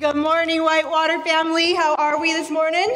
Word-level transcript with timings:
Good 0.00 0.16
morning, 0.16 0.64
Whitewater 0.64 1.22
family. 1.22 1.72
How 1.72 1.94
are 1.94 2.20
we 2.20 2.32
this 2.32 2.50
morning? 2.50 2.88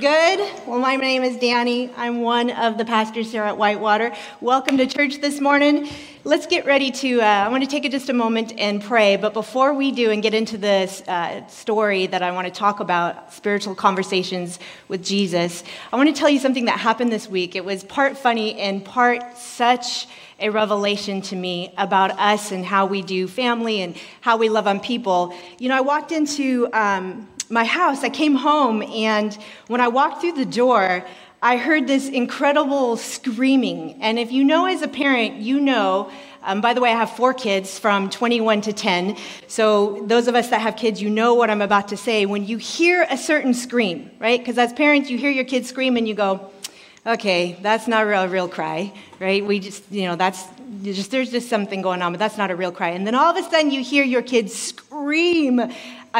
Good. 0.00 0.38
Well, 0.66 0.78
my 0.78 0.96
name 0.96 1.22
is 1.22 1.36
Danny. 1.36 1.90
I'm 1.94 2.22
one 2.22 2.50
of 2.50 2.78
the 2.78 2.86
pastors 2.86 3.30
here 3.30 3.42
at 3.42 3.58
Whitewater. 3.58 4.14
Welcome 4.40 4.78
to 4.78 4.86
church 4.86 5.20
this 5.20 5.42
morning. 5.42 5.90
Let's 6.24 6.46
get 6.46 6.64
ready 6.64 6.90
to. 6.90 7.20
Uh, 7.20 7.24
I 7.26 7.48
want 7.48 7.64
to 7.64 7.68
take 7.68 7.90
just 7.90 8.08
a 8.08 8.14
moment 8.14 8.54
and 8.56 8.82
pray. 8.82 9.16
But 9.16 9.34
before 9.34 9.74
we 9.74 9.92
do 9.92 10.10
and 10.10 10.22
get 10.22 10.32
into 10.32 10.56
this 10.56 11.02
uh, 11.06 11.46
story 11.48 12.06
that 12.06 12.22
I 12.22 12.30
want 12.30 12.46
to 12.46 12.52
talk 12.52 12.80
about, 12.80 13.34
spiritual 13.34 13.74
conversations 13.74 14.58
with 14.88 15.04
Jesus, 15.04 15.64
I 15.92 15.96
want 15.96 16.08
to 16.08 16.18
tell 16.18 16.30
you 16.30 16.38
something 16.38 16.64
that 16.64 16.80
happened 16.80 17.12
this 17.12 17.28
week. 17.28 17.54
It 17.54 17.64
was 17.66 17.84
part 17.84 18.16
funny 18.16 18.58
and 18.58 18.82
part 18.82 19.36
such 19.36 20.06
a 20.38 20.50
revelation 20.50 21.22
to 21.22 21.36
me 21.36 21.72
about 21.78 22.10
us 22.18 22.52
and 22.52 22.64
how 22.64 22.86
we 22.86 23.00
do 23.02 23.26
family 23.26 23.80
and 23.80 23.96
how 24.20 24.36
we 24.36 24.48
love 24.48 24.66
on 24.66 24.80
people. 24.80 25.34
You 25.58 25.70
know, 25.70 25.76
I 25.76 25.80
walked 25.80 26.12
into 26.12 26.68
um, 26.72 27.28
my 27.48 27.64
house, 27.64 28.04
I 28.04 28.10
came 28.10 28.34
home, 28.34 28.82
and 28.82 29.36
when 29.68 29.80
I 29.80 29.88
walked 29.88 30.20
through 30.20 30.32
the 30.32 30.44
door, 30.44 31.04
I 31.42 31.56
heard 31.56 31.86
this 31.86 32.08
incredible 32.08 32.96
screaming. 32.96 34.02
And 34.02 34.18
if 34.18 34.32
you 34.32 34.44
know 34.44 34.66
as 34.66 34.82
a 34.82 34.88
parent, 34.88 35.36
you 35.36 35.60
know. 35.60 36.10
Um, 36.42 36.60
by 36.60 36.74
the 36.74 36.80
way, 36.80 36.92
I 36.92 36.94
have 36.94 37.10
four 37.10 37.34
kids 37.34 37.76
from 37.76 38.08
21 38.08 38.60
to 38.62 38.72
10. 38.72 39.16
So, 39.48 40.04
those 40.06 40.28
of 40.28 40.36
us 40.36 40.48
that 40.50 40.60
have 40.60 40.76
kids, 40.76 41.02
you 41.02 41.10
know 41.10 41.34
what 41.34 41.50
I'm 41.50 41.60
about 41.60 41.88
to 41.88 41.96
say. 41.96 42.24
When 42.24 42.46
you 42.46 42.56
hear 42.56 43.04
a 43.10 43.16
certain 43.16 43.52
scream, 43.52 44.12
right? 44.20 44.38
Because 44.38 44.56
as 44.56 44.72
parents, 44.72 45.10
you 45.10 45.18
hear 45.18 45.30
your 45.30 45.44
kids 45.44 45.68
scream 45.68 45.96
and 45.96 46.06
you 46.06 46.14
go, 46.14 46.52
okay, 47.06 47.56
that's 47.62 47.86
not 47.86 48.04
a 48.04 48.28
real, 48.28 48.48
cry, 48.48 48.92
right? 49.20 49.44
We 49.44 49.60
just, 49.60 49.84
you 49.90 50.06
know, 50.06 50.16
that's 50.16 50.44
just, 50.82 51.10
there's 51.10 51.30
just 51.30 51.48
something 51.48 51.80
going 51.80 52.02
on, 52.02 52.12
but 52.12 52.18
that's 52.18 52.36
not 52.36 52.50
a 52.50 52.56
real 52.56 52.72
cry. 52.72 52.90
And 52.90 53.06
then 53.06 53.14
all 53.14 53.36
of 53.36 53.36
a 53.36 53.48
sudden 53.48 53.70
you 53.70 53.82
hear 53.82 54.04
your 54.04 54.22
kids 54.22 54.54
scream 54.54 55.60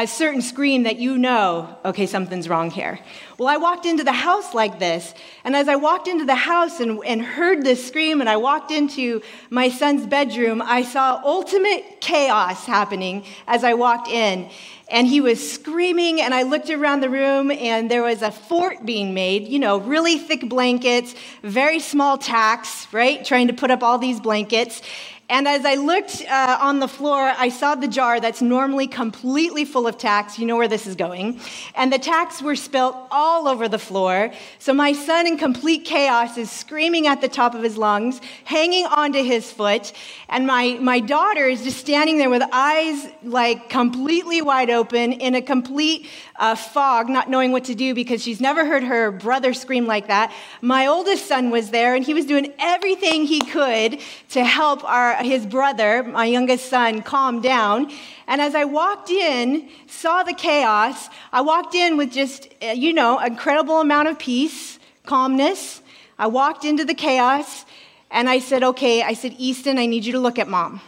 a 0.03 0.07
certain 0.07 0.41
scream 0.41 0.83
that 0.83 0.97
you 0.97 1.17
know, 1.17 1.75
okay, 1.83 2.05
something's 2.05 2.47
wrong 2.47 2.69
here. 2.69 2.99
Well, 3.37 3.47
I 3.47 3.57
walked 3.57 3.85
into 3.85 4.03
the 4.03 4.11
house 4.11 4.53
like 4.53 4.79
this, 4.79 5.13
and 5.43 5.55
as 5.55 5.67
I 5.67 5.75
walked 5.75 6.07
into 6.07 6.25
the 6.25 6.35
house 6.35 6.79
and, 6.79 6.99
and 7.05 7.21
heard 7.21 7.63
this 7.63 7.85
scream, 7.85 8.19
and 8.19 8.29
I 8.29 8.37
walked 8.37 8.71
into 8.71 9.21
my 9.49 9.69
son's 9.69 10.05
bedroom, 10.05 10.61
I 10.61 10.83
saw 10.83 11.21
ultimate 11.23 11.99
chaos 11.99 12.65
happening 12.65 13.25
as 13.47 13.63
I 13.63 13.73
walked 13.73 14.07
in 14.07 14.49
and 14.89 15.05
he 15.05 15.19
was 15.19 15.51
screaming 15.51 16.21
and 16.21 16.33
i 16.33 16.43
looked 16.43 16.69
around 16.69 17.01
the 17.01 17.09
room 17.09 17.51
and 17.51 17.91
there 17.91 18.03
was 18.03 18.21
a 18.21 18.31
fort 18.31 18.85
being 18.85 19.13
made 19.13 19.47
you 19.47 19.59
know 19.59 19.79
really 19.79 20.17
thick 20.17 20.47
blankets 20.47 21.13
very 21.43 21.79
small 21.79 22.17
tacks 22.17 22.87
right 22.93 23.25
trying 23.25 23.47
to 23.47 23.53
put 23.53 23.69
up 23.69 23.83
all 23.83 23.97
these 23.97 24.19
blankets 24.19 24.81
and 25.29 25.45
as 25.45 25.65
I 25.65 25.75
looked 25.75 26.23
uh, 26.25 26.57
on 26.61 26.79
the 26.79 26.87
floor, 26.87 27.33
I 27.37 27.49
saw 27.49 27.75
the 27.75 27.87
jar 27.89 28.21
that's 28.21 28.41
normally 28.41 28.87
completely 28.87 29.65
full 29.65 29.85
of 29.85 29.97
tacks. 29.97 30.39
You 30.39 30.45
know 30.45 30.55
where 30.55 30.69
this 30.69 30.87
is 30.87 30.95
going. 30.95 31.41
And 31.75 31.91
the 31.91 31.99
tacks 31.99 32.41
were 32.41 32.55
spilt 32.55 32.95
all 33.11 33.49
over 33.49 33.67
the 33.67 33.77
floor. 33.77 34.31
So 34.59 34.73
my 34.73 34.93
son, 34.93 35.27
in 35.27 35.37
complete 35.37 35.83
chaos, 35.83 36.37
is 36.37 36.49
screaming 36.49 37.07
at 37.07 37.19
the 37.19 37.27
top 37.27 37.55
of 37.55 37.61
his 37.61 37.77
lungs, 37.77 38.21
hanging 38.45 38.85
onto 38.85 39.21
his 39.21 39.51
foot. 39.51 39.91
And 40.29 40.47
my, 40.47 40.77
my 40.79 41.01
daughter 41.01 41.45
is 41.45 41.61
just 41.61 41.77
standing 41.77 42.19
there 42.19 42.29
with 42.29 42.43
eyes 42.53 43.07
like 43.21 43.69
completely 43.69 44.41
wide 44.41 44.69
open 44.69 45.11
in 45.11 45.35
a 45.35 45.41
complete 45.41 46.07
uh, 46.37 46.55
fog, 46.55 47.09
not 47.09 47.29
knowing 47.29 47.51
what 47.51 47.65
to 47.65 47.75
do 47.75 47.93
because 47.93 48.21
she's 48.21 48.39
never 48.39 48.65
heard 48.65 48.83
her 48.83 49.11
brother 49.11 49.53
scream 49.53 49.87
like 49.87 50.07
that. 50.07 50.31
My 50.61 50.87
oldest 50.87 51.27
son 51.27 51.49
was 51.49 51.71
there, 51.71 51.95
and 51.95 52.05
he 52.05 52.13
was 52.13 52.25
doing 52.25 52.53
everything 52.59 53.25
he 53.25 53.41
could 53.41 53.99
to 54.29 54.43
help 54.43 54.83
our 54.83 55.15
his 55.23 55.45
brother, 55.45 56.03
my 56.03 56.25
youngest 56.25 56.69
son, 56.69 57.01
calm 57.01 57.41
down. 57.41 57.91
And 58.27 58.41
as 58.41 58.55
I 58.55 58.65
walked 58.65 59.09
in, 59.09 59.69
saw 59.87 60.23
the 60.23 60.33
chaos, 60.33 61.09
I 61.31 61.41
walked 61.41 61.75
in 61.75 61.97
with 61.97 62.11
just, 62.11 62.49
uh, 62.61 62.67
you 62.67 62.93
know, 62.93 63.19
incredible 63.19 63.79
amount 63.79 64.09
of 64.09 64.19
peace, 64.19 64.79
calmness. 65.05 65.81
I 66.19 66.27
walked 66.27 66.65
into 66.65 66.83
the 66.83 66.93
chaos 66.93 67.65
and 68.09 68.29
I 68.29 68.39
said, 68.39 68.63
okay, 68.63 69.03
I 69.03 69.13
said, 69.13 69.35
Easton, 69.37 69.77
I 69.77 69.85
need 69.85 70.05
you 70.05 70.13
to 70.13 70.19
look 70.19 70.39
at 70.39 70.47
mom. 70.47 70.81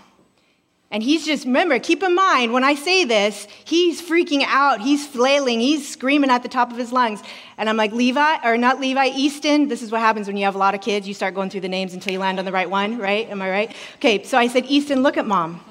And 0.92 1.04
he's 1.04 1.24
just, 1.24 1.46
remember, 1.46 1.78
keep 1.78 2.02
in 2.02 2.16
mind, 2.16 2.52
when 2.52 2.64
I 2.64 2.74
say 2.74 3.06
this, 3.06 3.48
he's 3.64 4.02
freaking 4.02 4.44
out. 4.48 4.82
He's 4.82 5.06
flailing. 5.06 5.60
He's 5.60 5.88
screaming 5.88 6.32
at 6.32 6.42
the 6.42 6.50
top 6.50 6.72
of 6.72 6.78
his 6.78 6.92
lungs. 6.92 7.22
And 7.58 7.70
I'm 7.70 7.78
like, 7.78 7.92
Levi, 7.92 8.38
or 8.44 8.58
not 8.58 8.80
Levi, 8.80 9.12
Easton. 9.16 9.68
This 9.68 9.84
is 9.84 9.92
what 9.92 10.02
happens 10.02 10.26
when 10.26 10.36
you 10.36 10.46
have 10.46 10.56
a 10.56 10.60
lot 10.60 10.74
of 10.74 10.82
kids. 10.82 11.08
You 11.08 11.14
start 11.14 11.36
going 11.36 11.52
through 11.52 11.62
the 11.62 11.70
names 11.70 11.94
until 11.94 12.12
you 12.12 12.18
land 12.18 12.40
on 12.40 12.46
the 12.46 12.52
right 12.52 12.70
one, 12.70 12.98
right? 12.98 13.30
Am 13.30 13.40
I 13.40 13.52
right? 13.52 13.76
Okay, 13.98 14.24
so 14.24 14.36
I 14.36 14.48
said, 14.48 14.66
Easton, 14.66 15.04
look 15.04 15.16
at 15.16 15.28
mom. 15.28 15.62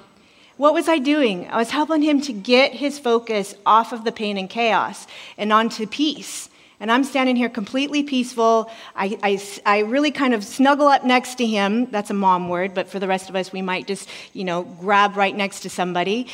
What 0.56 0.72
was 0.72 0.88
I 0.88 0.98
doing? 0.98 1.48
I 1.48 1.56
was 1.56 1.70
helping 1.70 2.02
him 2.02 2.20
to 2.22 2.32
get 2.32 2.74
his 2.74 2.98
focus 2.98 3.54
off 3.66 3.92
of 3.92 4.04
the 4.04 4.12
pain 4.12 4.38
and 4.38 4.48
chaos 4.48 5.08
and 5.36 5.52
onto 5.52 5.86
peace. 5.86 6.48
And 6.80 6.92
I'm 6.92 7.02
standing 7.02 7.34
here 7.34 7.48
completely 7.48 8.04
peaceful. 8.04 8.70
I, 8.94 9.18
I, 9.22 9.42
I, 9.66 9.78
really 9.80 10.12
kind 10.12 10.32
of 10.32 10.44
snuggle 10.44 10.86
up 10.86 11.04
next 11.04 11.34
to 11.36 11.46
him. 11.46 11.86
That's 11.90 12.10
a 12.10 12.14
mom 12.14 12.48
word, 12.48 12.72
but 12.72 12.88
for 12.88 13.00
the 13.00 13.08
rest 13.08 13.28
of 13.28 13.34
us, 13.34 13.52
we 13.52 13.62
might 13.62 13.88
just, 13.88 14.08
you 14.32 14.44
know, 14.44 14.62
grab 14.62 15.16
right 15.16 15.36
next 15.36 15.60
to 15.60 15.70
somebody. 15.70 16.28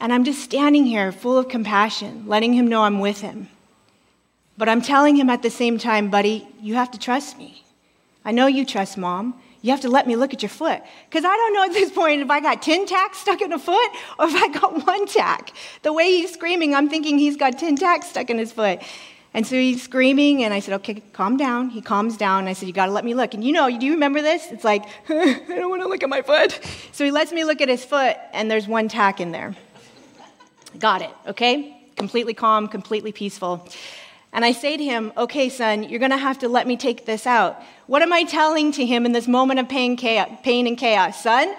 And 0.00 0.12
I'm 0.12 0.22
just 0.22 0.42
standing 0.42 0.84
here 0.84 1.10
full 1.10 1.36
of 1.36 1.48
compassion, 1.48 2.24
letting 2.28 2.52
him 2.52 2.68
know 2.68 2.84
I'm 2.84 3.00
with 3.00 3.20
him. 3.20 3.48
But 4.56 4.68
I'm 4.68 4.80
telling 4.80 5.16
him 5.16 5.28
at 5.28 5.42
the 5.42 5.50
same 5.50 5.76
time, 5.78 6.08
buddy, 6.08 6.46
you 6.60 6.74
have 6.74 6.92
to 6.92 6.98
trust 6.98 7.36
me. 7.36 7.64
I 8.24 8.30
know 8.30 8.46
you 8.46 8.64
trust 8.64 8.96
mom. 8.96 9.40
You 9.60 9.72
have 9.72 9.80
to 9.80 9.88
let 9.88 10.06
me 10.06 10.14
look 10.14 10.32
at 10.32 10.42
your 10.42 10.50
foot. 10.50 10.82
Because 11.08 11.24
I 11.24 11.34
don't 11.34 11.52
know 11.52 11.64
at 11.64 11.72
this 11.72 11.90
point 11.90 12.20
if 12.20 12.30
I 12.30 12.40
got 12.40 12.62
10 12.62 12.86
tacks 12.86 13.18
stuck 13.18 13.40
in 13.40 13.52
a 13.52 13.58
foot 13.58 13.90
or 14.18 14.26
if 14.26 14.34
I 14.34 14.48
got 14.48 14.86
one 14.86 15.06
tack. 15.06 15.52
The 15.82 15.92
way 15.92 16.10
he's 16.10 16.32
screaming, 16.32 16.74
I'm 16.74 16.88
thinking 16.88 17.18
he's 17.18 17.36
got 17.36 17.58
10 17.58 17.76
tacks 17.76 18.08
stuck 18.08 18.30
in 18.30 18.38
his 18.38 18.52
foot. 18.52 18.80
And 19.34 19.46
so 19.46 19.56
he's 19.56 19.82
screaming, 19.82 20.42
and 20.42 20.54
I 20.54 20.60
said, 20.60 20.74
okay, 20.74 21.02
calm 21.12 21.36
down. 21.36 21.68
He 21.68 21.82
calms 21.82 22.16
down. 22.16 22.40
And 22.40 22.48
I 22.48 22.54
said, 22.54 22.66
you 22.66 22.72
got 22.72 22.86
to 22.86 22.92
let 22.92 23.04
me 23.04 23.14
look. 23.14 23.34
And 23.34 23.44
you 23.44 23.52
know, 23.52 23.68
do 23.68 23.84
you 23.84 23.92
remember 23.92 24.22
this? 24.22 24.50
It's 24.50 24.64
like, 24.64 24.84
I 25.08 25.44
don't 25.48 25.70
want 25.70 25.82
to 25.82 25.88
look 25.88 26.02
at 26.02 26.08
my 26.08 26.22
foot. 26.22 26.58
So 26.92 27.04
he 27.04 27.10
lets 27.10 27.30
me 27.30 27.44
look 27.44 27.60
at 27.60 27.68
his 27.68 27.84
foot, 27.84 28.16
and 28.32 28.50
there's 28.50 28.66
one 28.66 28.88
tack 28.88 29.20
in 29.20 29.32
there. 29.32 29.54
Got 30.78 31.02
it, 31.02 31.10
okay? 31.26 31.76
Completely 31.96 32.34
calm, 32.34 32.68
completely 32.68 33.12
peaceful. 33.12 33.68
And 34.32 34.44
I 34.44 34.52
say 34.52 34.76
to 34.76 34.84
him, 34.84 35.12
okay, 35.16 35.48
son, 35.48 35.84
you're 35.84 36.00
to 36.00 36.16
have 36.16 36.38
to 36.40 36.48
let 36.48 36.66
me 36.66 36.76
take 36.76 37.06
this 37.06 37.26
out. 37.26 37.60
What 37.86 38.02
am 38.02 38.12
I 38.12 38.24
telling 38.24 38.72
to 38.72 38.84
him 38.84 39.06
in 39.06 39.12
this 39.12 39.26
moment 39.26 39.60
of 39.60 39.68
pain, 39.68 39.96
chaos, 39.96 40.28
pain 40.42 40.66
and 40.66 40.76
chaos? 40.76 41.22
Son, 41.22 41.54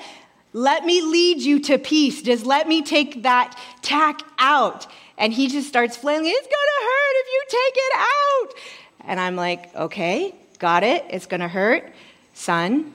let 0.54 0.86
me 0.86 1.02
lead 1.02 1.42
you 1.42 1.60
to 1.62 1.78
peace. 1.78 2.22
Just 2.22 2.46
let 2.46 2.68
me 2.68 2.82
take 2.82 3.24
that 3.24 3.58
tack 3.82 4.22
out. 4.38 4.88
And 5.20 5.34
he 5.34 5.50
just 5.50 5.68
starts 5.68 5.98
flailing, 5.98 6.26
It's 6.26 6.48
gonna 6.48 6.90
hurt 6.90 7.16
if 7.16 7.28
you 7.28 7.44
take 7.50 7.76
it 7.76 7.94
out. 8.00 9.10
And 9.10 9.20
I'm 9.20 9.36
like, 9.36 9.76
Okay, 9.76 10.34
got 10.58 10.84
it. 10.84 11.06
It's 11.10 11.26
gonna 11.26 11.50
hurt. 11.50 11.94
Son, 12.34 12.94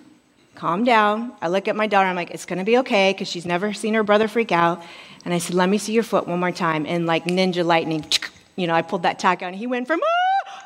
calm 0.55 0.85
down. 0.85 1.33
I 1.43 1.49
look 1.49 1.69
at 1.69 1.77
my 1.77 1.87
daughter, 1.87 2.09
I'm 2.09 2.17
like, 2.17 2.31
It's 2.31 2.47
gonna 2.47 2.65
be 2.65 2.79
okay, 2.79 3.13
because 3.13 3.29
she's 3.29 3.45
never 3.45 3.75
seen 3.75 3.93
her 3.95 4.03
brother 4.03 4.27
freak 4.27 4.51
out. 4.51 4.83
And 5.27 5.35
I 5.35 5.39
said, 5.39 5.55
Let 5.55 5.69
me 5.69 5.77
see 5.77 5.93
your 5.93 6.03
foot 6.03 6.27
one 6.27 6.41
more 6.41 6.51
time. 6.51 6.87
And 6.87 7.07
like 7.07 7.27
ninja 7.27 7.65
lightning, 7.65 8.05
you 8.57 8.67
know, 8.67 8.75
I 8.75 8.81
pulled 8.81 9.03
that 9.03 9.19
tack 9.19 9.43
out, 9.43 9.49
and 9.49 9.57
he 9.57 9.67
went 9.67 9.87
from, 9.87 10.01
ah! 10.03 10.65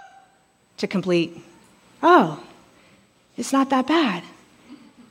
to 0.78 0.86
complete, 0.86 1.36
Oh, 2.02 2.40
it's 3.36 3.52
not 3.52 3.70
that 3.70 3.88
bad. 3.88 4.22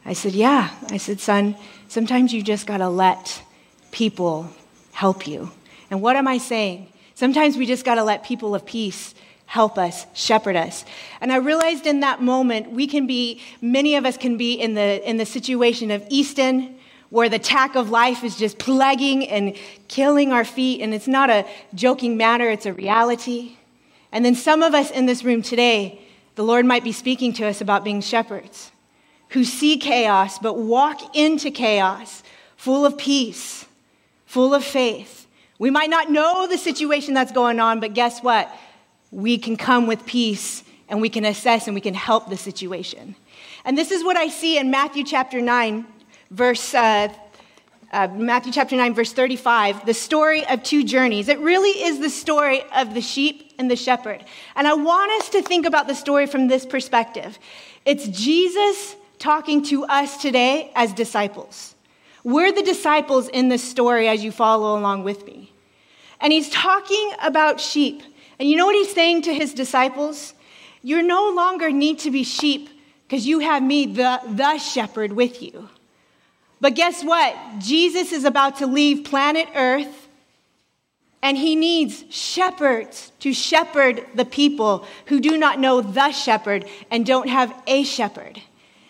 I 0.05 0.13
said, 0.13 0.31
Yeah. 0.31 0.71
I 0.89 0.95
said, 0.95 1.19
Son, 1.19 1.57
sometimes 1.89 2.33
you 2.33 2.41
just 2.41 2.65
gotta 2.65 2.87
let 2.87 3.43
people 3.91 4.49
help 4.93 5.27
you. 5.27 5.51
And 5.89 6.01
what 6.01 6.15
am 6.15 6.27
I 6.27 6.37
saying? 6.37 6.91
Sometimes 7.15 7.57
we 7.57 7.65
just 7.65 7.85
got 7.85 7.95
to 7.95 8.03
let 8.03 8.23
people 8.23 8.53
of 8.53 8.65
peace 8.65 9.15
help 9.45 9.77
us, 9.77 10.05
shepherd 10.13 10.55
us. 10.55 10.85
And 11.21 11.31
I 11.31 11.37
realized 11.37 11.87
in 11.87 12.01
that 12.01 12.21
moment, 12.21 12.71
we 12.71 12.85
can 12.85 13.07
be, 13.07 13.41
many 13.61 13.95
of 13.95 14.05
us 14.05 14.17
can 14.17 14.37
be 14.37 14.53
in 14.53 14.73
the, 14.73 15.09
in 15.09 15.17
the 15.17 15.25
situation 15.25 15.89
of 15.89 16.05
Easton, 16.09 16.75
where 17.09 17.29
the 17.29 17.39
tack 17.39 17.75
of 17.75 17.89
life 17.89 18.25
is 18.25 18.35
just 18.35 18.59
plaguing 18.59 19.27
and 19.29 19.55
killing 19.87 20.33
our 20.33 20.43
feet. 20.43 20.81
And 20.81 20.93
it's 20.93 21.07
not 21.07 21.29
a 21.29 21.45
joking 21.73 22.17
matter, 22.17 22.51
it's 22.51 22.65
a 22.65 22.73
reality. 22.73 23.57
And 24.11 24.25
then 24.25 24.35
some 24.35 24.61
of 24.61 24.73
us 24.73 24.91
in 24.91 25.05
this 25.05 25.23
room 25.23 25.41
today, 25.41 26.01
the 26.35 26.43
Lord 26.43 26.65
might 26.65 26.83
be 26.83 26.91
speaking 26.91 27.31
to 27.33 27.47
us 27.47 27.61
about 27.61 27.83
being 27.83 28.01
shepherds 28.01 28.71
who 29.29 29.43
see 29.43 29.77
chaos 29.77 30.39
but 30.39 30.57
walk 30.57 31.15
into 31.15 31.51
chaos 31.51 32.21
full 32.57 32.85
of 32.85 32.97
peace, 32.97 33.65
full 34.25 34.53
of 34.53 34.63
faith 34.63 35.16
we 35.59 35.69
might 35.69 35.89
not 35.89 36.11
know 36.11 36.47
the 36.47 36.57
situation 36.57 37.13
that's 37.13 37.31
going 37.31 37.59
on, 37.59 37.79
but 37.79 37.93
guess 37.93 38.21
what? 38.21 38.51
We 39.11 39.37
can 39.37 39.57
come 39.57 39.87
with 39.87 40.05
peace 40.05 40.63
and 40.89 41.01
we 41.01 41.09
can 41.09 41.25
assess 41.25 41.67
and 41.67 41.75
we 41.75 41.81
can 41.81 41.93
help 41.93 42.29
the 42.29 42.37
situation. 42.37 43.15
And 43.65 43.77
this 43.77 43.91
is 43.91 44.03
what 44.03 44.17
I 44.17 44.27
see 44.27 44.57
in 44.57 44.69
Matthew 44.69 45.03
chapter 45.03 45.41
9, 45.41 45.85
verse. 46.31 46.73
Uh, 46.73 47.09
uh, 47.89 48.07
Matthew 48.13 48.51
chapter 48.51 48.75
9, 48.75 48.93
verse 48.93 49.13
35, 49.13 49.85
the 49.85 49.93
story 49.93 50.45
of 50.47 50.61
two 50.61 50.83
journeys. 50.83 51.29
It 51.29 51.39
really 51.39 51.69
is 51.69 51.99
the 51.99 52.09
story 52.09 52.61
of 52.75 52.93
the 52.93 52.99
sheep 52.99 53.53
and 53.57 53.71
the 53.71 53.77
shepherd. 53.77 54.25
And 54.57 54.67
I 54.67 54.73
want 54.73 55.09
us 55.21 55.29
to 55.29 55.41
think 55.41 55.65
about 55.65 55.87
the 55.87 55.95
story 55.95 56.27
from 56.27 56.49
this 56.49 56.65
perspective. 56.65 57.39
It's 57.85 58.07
Jesus 58.09 58.97
talking 59.19 59.63
to 59.67 59.85
us 59.85 60.21
today 60.21 60.71
as 60.75 60.91
disciples. 60.91 61.75
We're 62.27 62.51
the 62.51 62.61
disciples 62.61 63.29
in 63.29 63.47
this 63.47 63.63
story 63.63 64.09
as 64.09 64.21
you 64.21 64.33
follow 64.33 64.77
along 64.77 65.05
with 65.05 65.25
me. 65.25 65.53
And 66.19 66.33
he's 66.33 66.49
talking 66.49 67.13
about 67.23 67.61
sheep. 67.61 68.03
And 68.37 68.49
you 68.49 68.57
know 68.57 68.65
what 68.65 68.75
he's 68.75 68.93
saying 68.93 69.21
to 69.21 69.33
his 69.33 69.53
disciples? 69.53 70.33
You 70.83 71.01
no 71.03 71.29
longer 71.29 71.71
need 71.71 71.99
to 71.99 72.11
be 72.11 72.23
sheep 72.23 72.67
because 73.07 73.25
you 73.25 73.39
have 73.39 73.63
me, 73.63 73.85
the, 73.85 74.19
the 74.27 74.57
shepherd, 74.57 75.13
with 75.13 75.41
you. 75.41 75.69
But 76.59 76.75
guess 76.75 77.01
what? 77.01 77.33
Jesus 77.59 78.11
is 78.11 78.25
about 78.25 78.57
to 78.57 78.67
leave 78.67 79.05
planet 79.05 79.47
Earth, 79.55 80.09
and 81.21 81.37
he 81.37 81.55
needs 81.55 82.03
shepherds 82.09 83.13
to 83.21 83.31
shepherd 83.31 84.05
the 84.15 84.25
people 84.25 84.85
who 85.05 85.21
do 85.21 85.37
not 85.37 85.61
know 85.61 85.79
the 85.79 86.11
shepherd 86.11 86.65
and 86.91 87.05
don't 87.05 87.29
have 87.29 87.53
a 87.67 87.85
shepherd. 87.85 88.41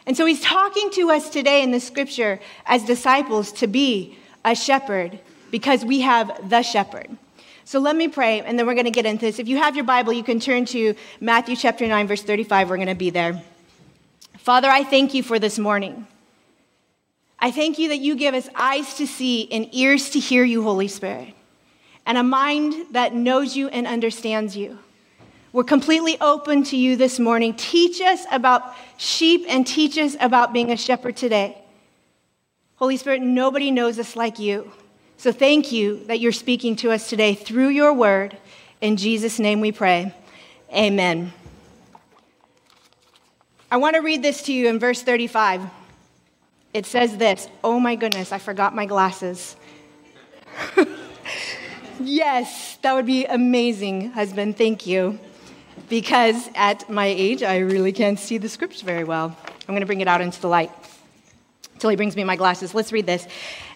And 0.07 0.15
so 0.15 0.25
he's 0.25 0.41
talking 0.41 0.89
to 0.91 1.11
us 1.11 1.29
today 1.29 1.61
in 1.61 1.71
the 1.71 1.81
scripture 1.81 2.39
as 2.65 2.83
disciples 2.83 3.51
to 3.51 3.67
be 3.67 4.17
a 4.45 4.55
shepherd 4.55 5.19
because 5.51 5.83
we 5.83 5.99
have 5.99 6.49
the 6.49 6.63
shepherd. 6.63 7.09
So 7.65 7.79
let 7.79 7.97
me 7.97 8.07
pray, 8.07 8.39
and 8.39 8.57
then 8.57 8.65
we're 8.65 8.75
going 8.75 8.85
to 8.85 8.91
get 8.91 9.05
into 9.05 9.25
this. 9.25 9.37
If 9.37 9.49
you 9.49 9.57
have 9.57 9.75
your 9.75 9.83
Bible, 9.83 10.13
you 10.13 10.23
can 10.23 10.39
turn 10.39 10.63
to 10.67 10.95
Matthew 11.19 11.57
chapter 11.57 11.85
9, 11.85 12.07
verse 12.07 12.23
35. 12.23 12.69
We're 12.69 12.77
going 12.77 12.87
to 12.87 12.95
be 12.95 13.09
there. 13.09 13.43
Father, 14.37 14.69
I 14.69 14.85
thank 14.85 15.13
you 15.13 15.21
for 15.21 15.37
this 15.37 15.59
morning. 15.59 16.07
I 17.37 17.51
thank 17.51 17.77
you 17.77 17.89
that 17.89 17.97
you 17.97 18.15
give 18.15 18.33
us 18.33 18.47
eyes 18.55 18.93
to 18.95 19.05
see 19.05 19.51
and 19.51 19.67
ears 19.75 20.11
to 20.11 20.19
hear 20.19 20.45
you, 20.45 20.63
Holy 20.63 20.87
Spirit, 20.87 21.33
and 22.05 22.17
a 22.17 22.23
mind 22.23 22.93
that 22.93 23.13
knows 23.13 23.57
you 23.57 23.67
and 23.67 23.85
understands 23.85 24.55
you. 24.55 24.79
We're 25.53 25.63
completely 25.63 26.19
open 26.19 26.63
to 26.65 26.77
you 26.77 26.97
this 26.97 27.19
morning. 27.19 27.53
Teach 27.53 28.01
us 28.01 28.25
about 28.31 28.75
sheep 28.97 29.45
and 29.47 29.65
teach 29.65 29.97
us 29.97 30.17
about 30.19 30.51
being 30.51 30.71
a 30.71 30.77
shepherd 30.77 31.15
today. 31.15 31.57
Holy 32.75 32.97
Spirit, 32.97 33.21
nobody 33.21 33.71
knows 33.71 33.97
us 33.97 34.15
like 34.15 34.39
you. 34.39 34.71
So 35.15 35.31
thank 35.31 35.71
you 35.71 36.03
that 36.05 36.19
you're 36.19 36.33
speaking 36.33 36.75
to 36.77 36.91
us 36.91 37.09
today 37.09 37.33
through 37.33 37.69
your 37.69 37.93
word. 37.93 38.37
In 38.81 38.97
Jesus' 38.97 39.39
name 39.39 39.61
we 39.61 39.71
pray. 39.71 40.13
Amen. 40.71 41.31
I 43.71 43.77
want 43.77 43.95
to 43.95 44.01
read 44.01 44.21
this 44.21 44.43
to 44.43 44.53
you 44.53 44.67
in 44.67 44.79
verse 44.79 45.01
35. 45.01 45.61
It 46.73 46.85
says 46.85 47.17
this 47.17 47.47
Oh 47.63 47.79
my 47.79 47.95
goodness, 47.95 48.33
I 48.33 48.37
forgot 48.37 48.75
my 48.75 48.85
glasses. 48.85 49.55
yes, 51.99 52.77
that 52.81 52.93
would 52.93 53.05
be 53.05 53.25
amazing, 53.25 54.11
husband. 54.11 54.57
Thank 54.57 54.85
you. 54.85 55.19
Because 55.89 56.49
at 56.55 56.89
my 56.89 57.05
age, 57.05 57.43
I 57.43 57.59
really 57.59 57.91
can't 57.91 58.19
see 58.19 58.37
the 58.37 58.49
script 58.49 58.81
very 58.81 59.03
well. 59.03 59.35
I'm 59.45 59.73
going 59.73 59.81
to 59.81 59.85
bring 59.85 60.01
it 60.01 60.07
out 60.07 60.21
into 60.21 60.39
the 60.41 60.47
light 60.47 60.71
until 61.73 61.89
he 61.89 61.95
brings 61.95 62.15
me 62.15 62.23
my 62.23 62.35
glasses. 62.35 62.73
Let's 62.73 62.91
read 62.91 63.05
this. 63.05 63.27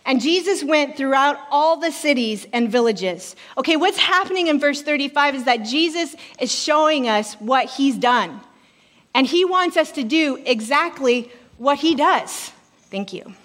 And 0.05 0.19
Jesus 0.19 0.63
went 0.63 0.97
throughout 0.97 1.37
all 1.51 1.77
the 1.77 1.91
cities 1.91 2.47
and 2.51 2.71
villages. 2.71 3.35
Okay, 3.57 3.77
what's 3.77 3.99
happening 3.99 4.47
in 4.47 4.59
verse 4.59 4.81
35 4.81 5.35
is 5.35 5.43
that 5.43 5.57
Jesus 5.57 6.15
is 6.39 6.51
showing 6.51 7.07
us 7.07 7.35
what 7.35 7.69
he's 7.69 7.97
done. 7.97 8.41
And 9.13 9.27
he 9.27 9.45
wants 9.45 9.77
us 9.77 9.91
to 9.93 10.03
do 10.03 10.41
exactly 10.45 11.31
what 11.57 11.77
he 11.77 11.95
does. 11.95 12.51
Thank 12.89 13.13
you. 13.13 13.35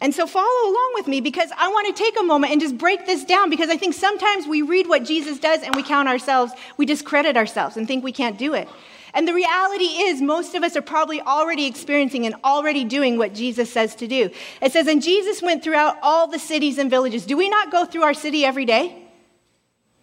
And 0.00 0.14
so 0.14 0.26
follow 0.26 0.70
along 0.70 0.92
with 0.94 1.08
me 1.08 1.20
because 1.20 1.50
I 1.56 1.68
want 1.68 1.94
to 1.94 2.02
take 2.02 2.18
a 2.18 2.22
moment 2.22 2.52
and 2.52 2.60
just 2.60 2.78
break 2.78 3.04
this 3.06 3.24
down 3.24 3.50
because 3.50 3.68
I 3.68 3.76
think 3.76 3.94
sometimes 3.94 4.46
we 4.46 4.62
read 4.62 4.88
what 4.88 5.04
Jesus 5.04 5.38
does 5.38 5.62
and 5.62 5.74
we 5.74 5.82
count 5.82 6.08
ourselves, 6.08 6.52
we 6.78 6.86
discredit 6.86 7.36
ourselves 7.36 7.76
and 7.76 7.86
think 7.86 8.02
we 8.02 8.12
can't 8.12 8.38
do 8.38 8.54
it. 8.54 8.68
And 9.12 9.26
the 9.26 9.34
reality 9.34 9.84
is, 9.84 10.22
most 10.22 10.54
of 10.54 10.62
us 10.62 10.76
are 10.76 10.82
probably 10.82 11.20
already 11.20 11.66
experiencing 11.66 12.26
and 12.26 12.36
already 12.44 12.84
doing 12.84 13.18
what 13.18 13.34
Jesus 13.34 13.70
says 13.70 13.94
to 13.96 14.06
do. 14.06 14.30
It 14.62 14.72
says, 14.72 14.86
And 14.86 15.02
Jesus 15.02 15.42
went 15.42 15.64
throughout 15.64 15.96
all 16.00 16.28
the 16.28 16.38
cities 16.38 16.78
and 16.78 16.88
villages. 16.88 17.26
Do 17.26 17.36
we 17.36 17.48
not 17.48 17.72
go 17.72 17.84
through 17.84 18.04
our 18.04 18.14
city 18.14 18.44
every 18.44 18.64
day? 18.64 19.02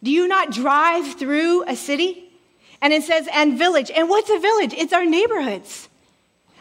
Do 0.04 0.12
you 0.12 0.28
not 0.28 0.52
drive 0.52 1.16
through 1.16 1.64
a 1.64 1.76
city? 1.76 2.32
And 2.82 2.94
it 2.94 3.04
says, 3.04 3.28
and 3.34 3.58
village. 3.58 3.90
And 3.90 4.10
what's 4.10 4.30
a 4.30 4.40
village? 4.40 4.74
It's 4.74 4.94
our 4.94 5.06
neighborhoods. 5.06 5.90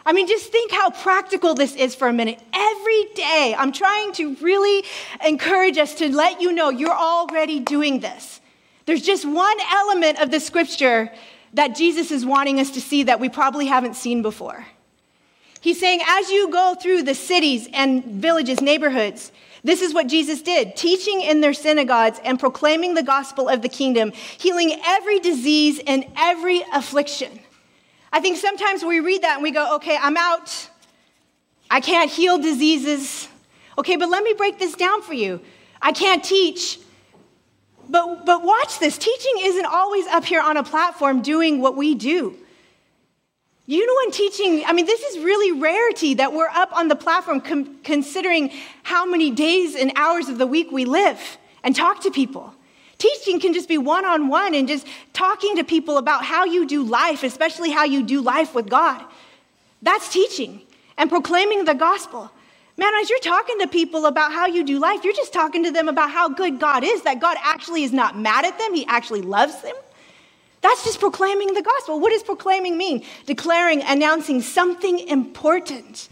I 0.07 0.13
mean, 0.13 0.25
just 0.25 0.53
think 0.53 0.71
how 0.71 0.89
practical 0.89 1.53
this 1.53 1.75
is 1.75 1.93
for 1.93 2.07
a 2.07 2.13
minute. 2.13 2.39
Every 2.53 3.03
day, 3.13 3.53
I'm 3.57 3.73
trying 3.73 4.13
to 4.13 4.37
really 4.37 4.85
encourage 5.25 5.77
us 5.77 5.95
to 5.95 6.07
let 6.07 6.39
you 6.39 6.53
know 6.53 6.69
you're 6.69 6.89
already 6.89 7.59
doing 7.59 7.99
this. 7.99 8.39
There's 8.85 9.01
just 9.01 9.25
one 9.25 9.57
element 9.69 10.21
of 10.21 10.31
the 10.31 10.39
scripture 10.39 11.11
that 11.55 11.75
Jesus 11.75 12.09
is 12.09 12.25
wanting 12.25 12.61
us 12.61 12.71
to 12.71 12.81
see 12.81 13.03
that 13.03 13.19
we 13.19 13.27
probably 13.27 13.65
haven't 13.65 13.97
seen 13.97 14.21
before. 14.21 14.65
He's 15.59 15.77
saying, 15.77 15.99
as 16.07 16.29
you 16.29 16.51
go 16.53 16.73
through 16.81 17.03
the 17.03 17.13
cities 17.13 17.67
and 17.73 18.05
villages, 18.05 18.61
neighborhoods, 18.61 19.33
this 19.65 19.81
is 19.81 19.93
what 19.93 20.07
Jesus 20.07 20.41
did 20.41 20.77
teaching 20.77 21.19
in 21.19 21.41
their 21.41 21.53
synagogues 21.53 22.21
and 22.23 22.39
proclaiming 22.39 22.93
the 22.93 23.03
gospel 23.03 23.49
of 23.49 23.61
the 23.61 23.67
kingdom, 23.67 24.13
healing 24.37 24.79
every 24.85 25.19
disease 25.19 25.81
and 25.85 26.05
every 26.15 26.63
affliction. 26.73 27.41
I 28.17 28.19
think 28.19 28.37
sometimes 28.37 28.83
we 28.83 28.99
read 28.99 29.21
that 29.21 29.35
and 29.35 29.43
we 29.43 29.51
go, 29.51 29.75
okay, 29.75 29.95
I'm 29.95 30.17
out. 30.17 30.71
I 31.69 31.79
can't 31.81 32.09
heal 32.09 32.39
diseases. 32.39 33.27
Okay, 33.77 33.95
but 33.95 34.09
let 34.09 34.23
me 34.23 34.33
break 34.33 34.57
this 34.57 34.73
down 34.73 35.03
for 35.03 35.13
you. 35.13 35.39
I 35.79 35.91
can't 35.91 36.23
teach. 36.23 36.79
But, 37.87 38.25
but 38.25 38.43
watch 38.43 38.79
this 38.79 38.97
teaching 38.97 39.33
isn't 39.41 39.67
always 39.67 40.07
up 40.07 40.25
here 40.25 40.41
on 40.41 40.57
a 40.57 40.63
platform 40.63 41.21
doing 41.21 41.61
what 41.61 41.77
we 41.77 41.93
do. 41.93 42.35
You 43.67 43.85
know, 43.85 43.93
when 44.03 44.11
teaching, 44.11 44.63
I 44.65 44.73
mean, 44.73 44.87
this 44.87 45.01
is 45.01 45.23
really 45.23 45.51
rarity 45.51 46.15
that 46.15 46.33
we're 46.33 46.49
up 46.49 46.75
on 46.75 46.87
the 46.87 46.95
platform 46.95 47.39
com- 47.39 47.77
considering 47.83 48.51
how 48.81 49.05
many 49.05 49.29
days 49.29 49.75
and 49.75 49.91
hours 49.95 50.27
of 50.27 50.39
the 50.39 50.47
week 50.47 50.71
we 50.71 50.85
live 50.85 51.37
and 51.63 51.75
talk 51.75 52.01
to 52.01 52.09
people. 52.09 52.55
Teaching 52.97 53.39
can 53.39 53.53
just 53.53 53.69
be 53.69 53.77
one 53.77 54.05
on 54.05 54.27
one 54.27 54.55
and 54.55 54.67
just 54.67 54.87
talking 55.13 55.55
to 55.57 55.63
people 55.63 55.97
about 55.97 56.23
how 56.25 56.45
you 56.45 56.65
do 56.65 56.83
life, 56.83 57.23
especially 57.23 57.69
how 57.69 57.83
you 57.83 58.01
do 58.01 58.21
life 58.21 58.55
with 58.55 58.69
God. 58.69 59.03
That's 59.81 60.11
teaching 60.11 60.61
and 60.97 61.09
proclaiming 61.09 61.65
the 61.65 61.75
gospel. 61.75 62.31
Man, 62.75 62.93
as 63.01 63.09
you're 63.09 63.19
talking 63.19 63.59
to 63.59 63.67
people 63.67 64.05
about 64.05 64.31
how 64.31 64.47
you 64.47 64.63
do 64.63 64.79
life, 64.79 65.03
you're 65.03 65.13
just 65.13 65.33
talking 65.33 65.63
to 65.63 65.71
them 65.71 65.87
about 65.87 66.11
how 66.11 66.29
good 66.29 66.59
God 66.59 66.83
is, 66.83 67.03
that 67.03 67.19
God 67.19 67.37
actually 67.41 67.83
is 67.83 67.93
not 67.93 68.17
mad 68.17 68.45
at 68.45 68.57
them, 68.57 68.73
He 68.73 68.85
actually 68.87 69.21
loves 69.21 69.61
them. 69.61 69.75
That's 70.61 70.83
just 70.83 70.99
proclaiming 70.99 71.53
the 71.53 71.61
gospel. 71.61 71.99
What 71.99 72.11
does 72.11 72.23
proclaiming 72.23 72.77
mean? 72.77 73.03
Declaring, 73.25 73.83
announcing 73.83 74.41
something 74.41 74.99
important 75.07 76.09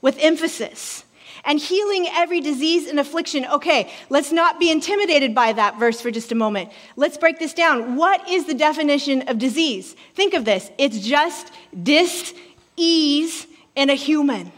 with 0.00 0.18
emphasis 0.20 1.04
and 1.44 1.58
healing 1.58 2.06
every 2.12 2.40
disease 2.40 2.88
and 2.88 3.00
affliction. 3.00 3.44
Okay, 3.46 3.90
let's 4.08 4.32
not 4.32 4.60
be 4.60 4.70
intimidated 4.70 5.34
by 5.34 5.52
that 5.52 5.78
verse 5.78 6.00
for 6.00 6.10
just 6.10 6.32
a 6.32 6.34
moment. 6.34 6.70
Let's 6.96 7.16
break 7.16 7.38
this 7.38 7.54
down. 7.54 7.96
What 7.96 8.28
is 8.28 8.46
the 8.46 8.54
definition 8.54 9.28
of 9.28 9.38
disease? 9.38 9.96
Think 10.14 10.34
of 10.34 10.44
this 10.44 10.70
it's 10.78 11.00
just 11.00 11.52
dis 11.82 12.34
ease 12.76 13.46
in 13.74 13.90
a 13.90 13.94
human. 13.94 14.52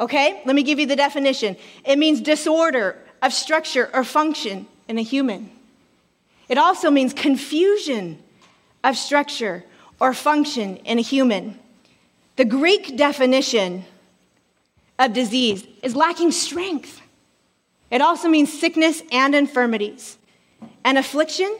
Okay, 0.00 0.42
let 0.46 0.54
me 0.54 0.62
give 0.62 0.78
you 0.78 0.86
the 0.86 0.96
definition 0.96 1.56
it 1.84 1.98
means 1.98 2.20
disorder 2.20 2.96
of 3.20 3.32
structure 3.32 3.90
or 3.92 4.04
function 4.04 4.66
in 4.86 4.98
a 4.98 5.02
human. 5.02 5.50
It 6.48 6.56
also 6.56 6.90
means 6.90 7.12
confusion 7.12 8.22
of 8.84 8.96
structure 8.96 9.64
or 10.00 10.14
function 10.14 10.76
in 10.78 10.98
a 10.98 11.02
human. 11.02 11.58
The 12.36 12.44
Greek 12.44 12.96
definition 12.96 13.84
of 14.98 15.12
disease 15.12 15.66
is 15.82 15.94
lacking 15.94 16.32
strength. 16.32 17.00
It 17.90 18.00
also 18.00 18.28
means 18.28 18.52
sickness 18.52 19.02
and 19.12 19.34
infirmities. 19.34 20.18
And 20.84 20.98
affliction 20.98 21.56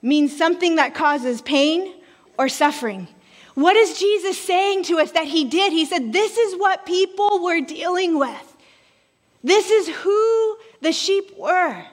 means 0.00 0.36
something 0.36 0.76
that 0.76 0.94
causes 0.94 1.40
pain 1.42 1.94
or 2.38 2.48
suffering. 2.48 3.08
What 3.54 3.76
is 3.76 3.98
Jesus 3.98 4.38
saying 4.38 4.84
to 4.84 4.98
us 4.98 5.12
that 5.12 5.26
he 5.26 5.44
did? 5.44 5.72
He 5.72 5.84
said, 5.84 6.12
This 6.12 6.38
is 6.38 6.58
what 6.58 6.86
people 6.86 7.42
were 7.42 7.60
dealing 7.60 8.18
with. 8.18 8.56
This 9.44 9.70
is 9.70 9.88
who 9.88 10.56
the 10.80 10.92
sheep 10.92 11.36
were. 11.36 11.84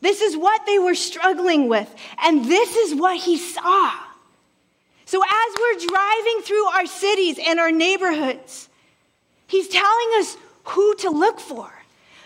This 0.00 0.20
is 0.20 0.36
what 0.36 0.66
they 0.66 0.78
were 0.78 0.94
struggling 0.94 1.68
with. 1.68 1.94
And 2.22 2.44
this 2.44 2.76
is 2.76 2.94
what 2.94 3.18
he 3.18 3.38
saw. 3.38 3.92
So, 5.06 5.22
as 5.22 5.54
we're 5.58 5.86
driving 5.86 6.42
through 6.42 6.64
our 6.66 6.86
cities 6.86 7.38
and 7.38 7.60
our 7.60 7.70
neighborhoods, 7.70 8.68
he's 9.54 9.68
telling 9.68 10.10
us 10.18 10.36
who 10.64 10.94
to 10.96 11.10
look 11.10 11.38
for. 11.38 11.70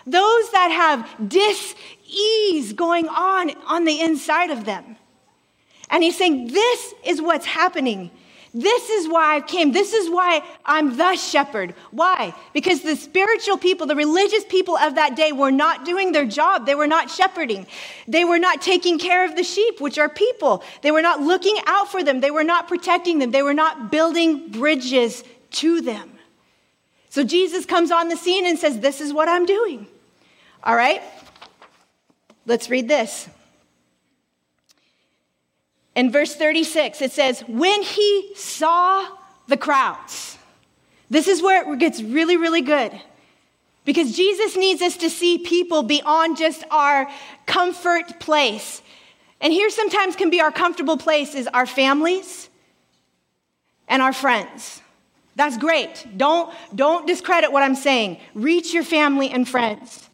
Those 0.07 0.51
that 0.51 0.71
have 0.71 1.29
dis 1.29 1.75
ease 2.07 2.73
going 2.73 3.07
on 3.07 3.51
on 3.67 3.85
the 3.85 4.01
inside 4.01 4.49
of 4.49 4.65
them. 4.65 4.95
And 5.91 6.03
he's 6.03 6.17
saying, 6.17 6.47
This 6.47 6.93
is 7.05 7.21
what's 7.21 7.45
happening. 7.45 8.09
This 8.51 8.89
is 8.89 9.07
why 9.07 9.35
I 9.35 9.41
came. 9.41 9.73
This 9.73 9.93
is 9.93 10.09
why 10.09 10.41
I'm 10.65 10.97
the 10.97 11.15
shepherd. 11.15 11.75
Why? 11.91 12.33
Because 12.51 12.81
the 12.81 12.95
spiritual 12.95 13.57
people, 13.57 13.85
the 13.85 13.95
religious 13.95 14.43
people 14.43 14.75
of 14.75 14.95
that 14.95 15.15
day 15.15 15.31
were 15.31 15.51
not 15.51 15.85
doing 15.85 16.11
their 16.13 16.25
job. 16.25 16.65
They 16.65 16.73
were 16.73 16.87
not 16.87 17.11
shepherding. 17.11 17.67
They 18.07 18.25
were 18.25 18.39
not 18.39 18.63
taking 18.63 18.97
care 18.97 19.23
of 19.23 19.35
the 19.35 19.43
sheep, 19.43 19.79
which 19.79 19.99
are 19.99 20.09
people. 20.09 20.63
They 20.81 20.89
were 20.89 21.03
not 21.03 21.21
looking 21.21 21.57
out 21.67 21.91
for 21.91 22.03
them. 22.03 22.21
They 22.21 22.31
were 22.31 22.43
not 22.43 22.67
protecting 22.67 23.19
them. 23.19 23.29
They 23.29 23.43
were 23.43 23.53
not 23.53 23.91
building 23.91 24.49
bridges 24.49 25.23
to 25.51 25.81
them. 25.81 26.18
So 27.09 27.23
Jesus 27.23 27.65
comes 27.65 27.91
on 27.91 28.07
the 28.07 28.15
scene 28.15 28.45
and 28.45 28.57
says, 28.57 28.79
This 28.79 29.01
is 29.01 29.11
what 29.11 29.27
I'm 29.27 29.45
doing. 29.45 29.87
All 30.63 30.75
right? 30.75 31.01
Let's 32.45 32.69
read 32.69 32.87
this. 32.87 33.27
In 35.95 36.11
verse 36.11 36.35
36, 36.35 37.01
it 37.01 37.11
says, 37.11 37.41
When 37.41 37.81
he 37.81 38.31
saw 38.35 39.05
the 39.47 39.57
crowds, 39.57 40.37
this 41.09 41.27
is 41.27 41.41
where 41.41 41.71
it 41.73 41.79
gets 41.79 42.01
really, 42.01 42.37
really 42.37 42.61
good. 42.61 42.91
Because 43.85 44.15
Jesus 44.15 44.55
needs 44.55 44.81
us 44.81 44.97
to 44.97 45.09
see 45.09 45.39
people 45.39 45.81
beyond 45.81 46.37
just 46.37 46.63
our 46.69 47.09
comfort 47.47 48.19
place. 48.19 48.83
And 49.41 49.51
here 49.51 49.69
sometimes 49.71 50.15
can 50.15 50.29
be 50.29 50.41
our 50.41 50.51
comfortable 50.51 50.97
place 50.97 51.33
is 51.33 51.47
our 51.47 51.65
families 51.65 52.49
and 53.87 54.01
our 54.01 54.13
friends. 54.13 54.81
That's 55.39 55.55
great. 55.55 56.05
Don't, 56.17 56.53
don't 56.75 57.07
discredit 57.07 57.53
what 57.53 57.63
I'm 57.63 57.73
saying. 57.73 58.19
Reach 58.33 58.73
your 58.73 58.83
family 58.83 59.29
and 59.29 59.47
friends. 59.47 60.09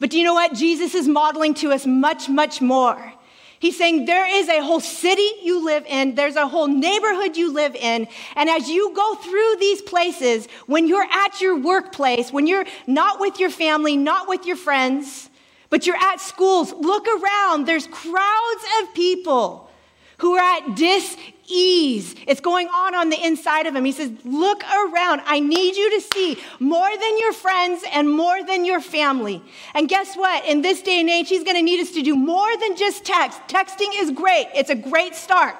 But 0.00 0.10
do 0.10 0.18
you 0.18 0.24
know 0.24 0.34
what? 0.34 0.52
Jesus 0.52 0.94
is 0.94 1.08
modeling 1.08 1.54
to 1.54 1.72
us 1.72 1.86
much, 1.86 2.28
much 2.28 2.60
more. 2.60 3.14
He's 3.58 3.78
saying 3.78 4.04
there 4.04 4.26
is 4.26 4.50
a 4.50 4.62
whole 4.62 4.80
city 4.80 5.26
you 5.42 5.64
live 5.64 5.86
in, 5.86 6.14
there's 6.14 6.36
a 6.36 6.46
whole 6.46 6.66
neighborhood 6.66 7.38
you 7.38 7.54
live 7.54 7.74
in. 7.74 8.06
And 8.34 8.50
as 8.50 8.68
you 8.68 8.92
go 8.94 9.14
through 9.14 9.56
these 9.60 9.80
places, 9.80 10.46
when 10.66 10.86
you're 10.86 11.08
at 11.10 11.40
your 11.40 11.58
workplace, 11.58 12.30
when 12.30 12.46
you're 12.46 12.66
not 12.86 13.18
with 13.18 13.40
your 13.40 13.48
family, 13.48 13.96
not 13.96 14.28
with 14.28 14.44
your 14.44 14.56
friends, 14.56 15.30
but 15.70 15.86
you're 15.86 15.96
at 15.96 16.20
schools, 16.20 16.74
look 16.74 17.06
around. 17.08 17.64
There's 17.64 17.86
crowds 17.86 18.64
of 18.82 18.92
people 18.92 19.65
who 20.18 20.34
are 20.34 20.58
at 20.58 20.76
dis 20.76 21.16
ease. 21.48 22.14
It's 22.26 22.40
going 22.40 22.68
on 22.68 22.94
on 22.94 23.10
the 23.10 23.24
inside 23.24 23.66
of 23.66 23.74
him. 23.74 23.84
He 23.84 23.92
says, 23.92 24.10
Look 24.24 24.62
around. 24.64 25.22
I 25.24 25.40
need 25.40 25.76
you 25.76 25.90
to 25.90 26.00
see 26.00 26.38
more 26.58 26.88
than 26.88 27.18
your 27.18 27.32
friends 27.32 27.84
and 27.92 28.10
more 28.10 28.42
than 28.44 28.64
your 28.64 28.80
family. 28.80 29.42
And 29.74 29.88
guess 29.88 30.16
what? 30.16 30.44
In 30.44 30.62
this 30.62 30.82
day 30.82 31.00
and 31.00 31.08
age, 31.08 31.28
he's 31.28 31.44
going 31.44 31.56
to 31.56 31.62
need 31.62 31.80
us 31.80 31.92
to 31.92 32.02
do 32.02 32.16
more 32.16 32.56
than 32.58 32.76
just 32.76 33.04
text. 33.04 33.40
Texting 33.48 33.88
is 33.96 34.10
great, 34.10 34.48
it's 34.54 34.70
a 34.70 34.74
great 34.74 35.14
start. 35.14 35.56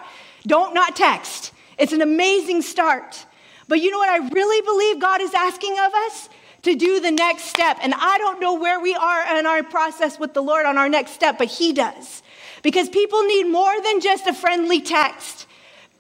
Don't 0.47 0.75
not 0.75 0.97
text, 0.97 1.53
it's 1.79 1.93
an 1.93 2.03
amazing 2.03 2.63
start. 2.63 3.27
But 3.69 3.81
you 3.81 3.91
know 3.91 3.99
what 3.99 4.09
I 4.09 4.29
really 4.29 4.65
believe 4.65 5.01
God 5.01 5.21
is 5.21 5.35
asking 5.35 5.73
of 5.73 5.93
us? 5.93 6.29
To 6.63 6.75
do 6.75 6.99
the 6.99 7.13
next 7.13 7.45
step. 7.45 7.79
And 7.81 7.95
I 7.95 8.19
don't 8.19 8.41
know 8.41 8.55
where 8.55 8.81
we 8.81 8.93
are 8.93 9.39
in 9.39 9.47
our 9.47 9.63
process 9.63 10.19
with 10.19 10.35
the 10.35 10.43
Lord 10.43 10.67
on 10.67 10.77
our 10.77 10.89
next 10.89 11.13
step, 11.13 11.39
but 11.39 11.47
He 11.47 11.73
does. 11.73 12.23
Because 12.67 12.89
people 12.89 13.23
need 13.23 13.45
more 13.45 13.81
than 13.81 14.01
just 14.01 14.27
a 14.27 14.35
friendly 14.35 14.81
text. 14.81 15.47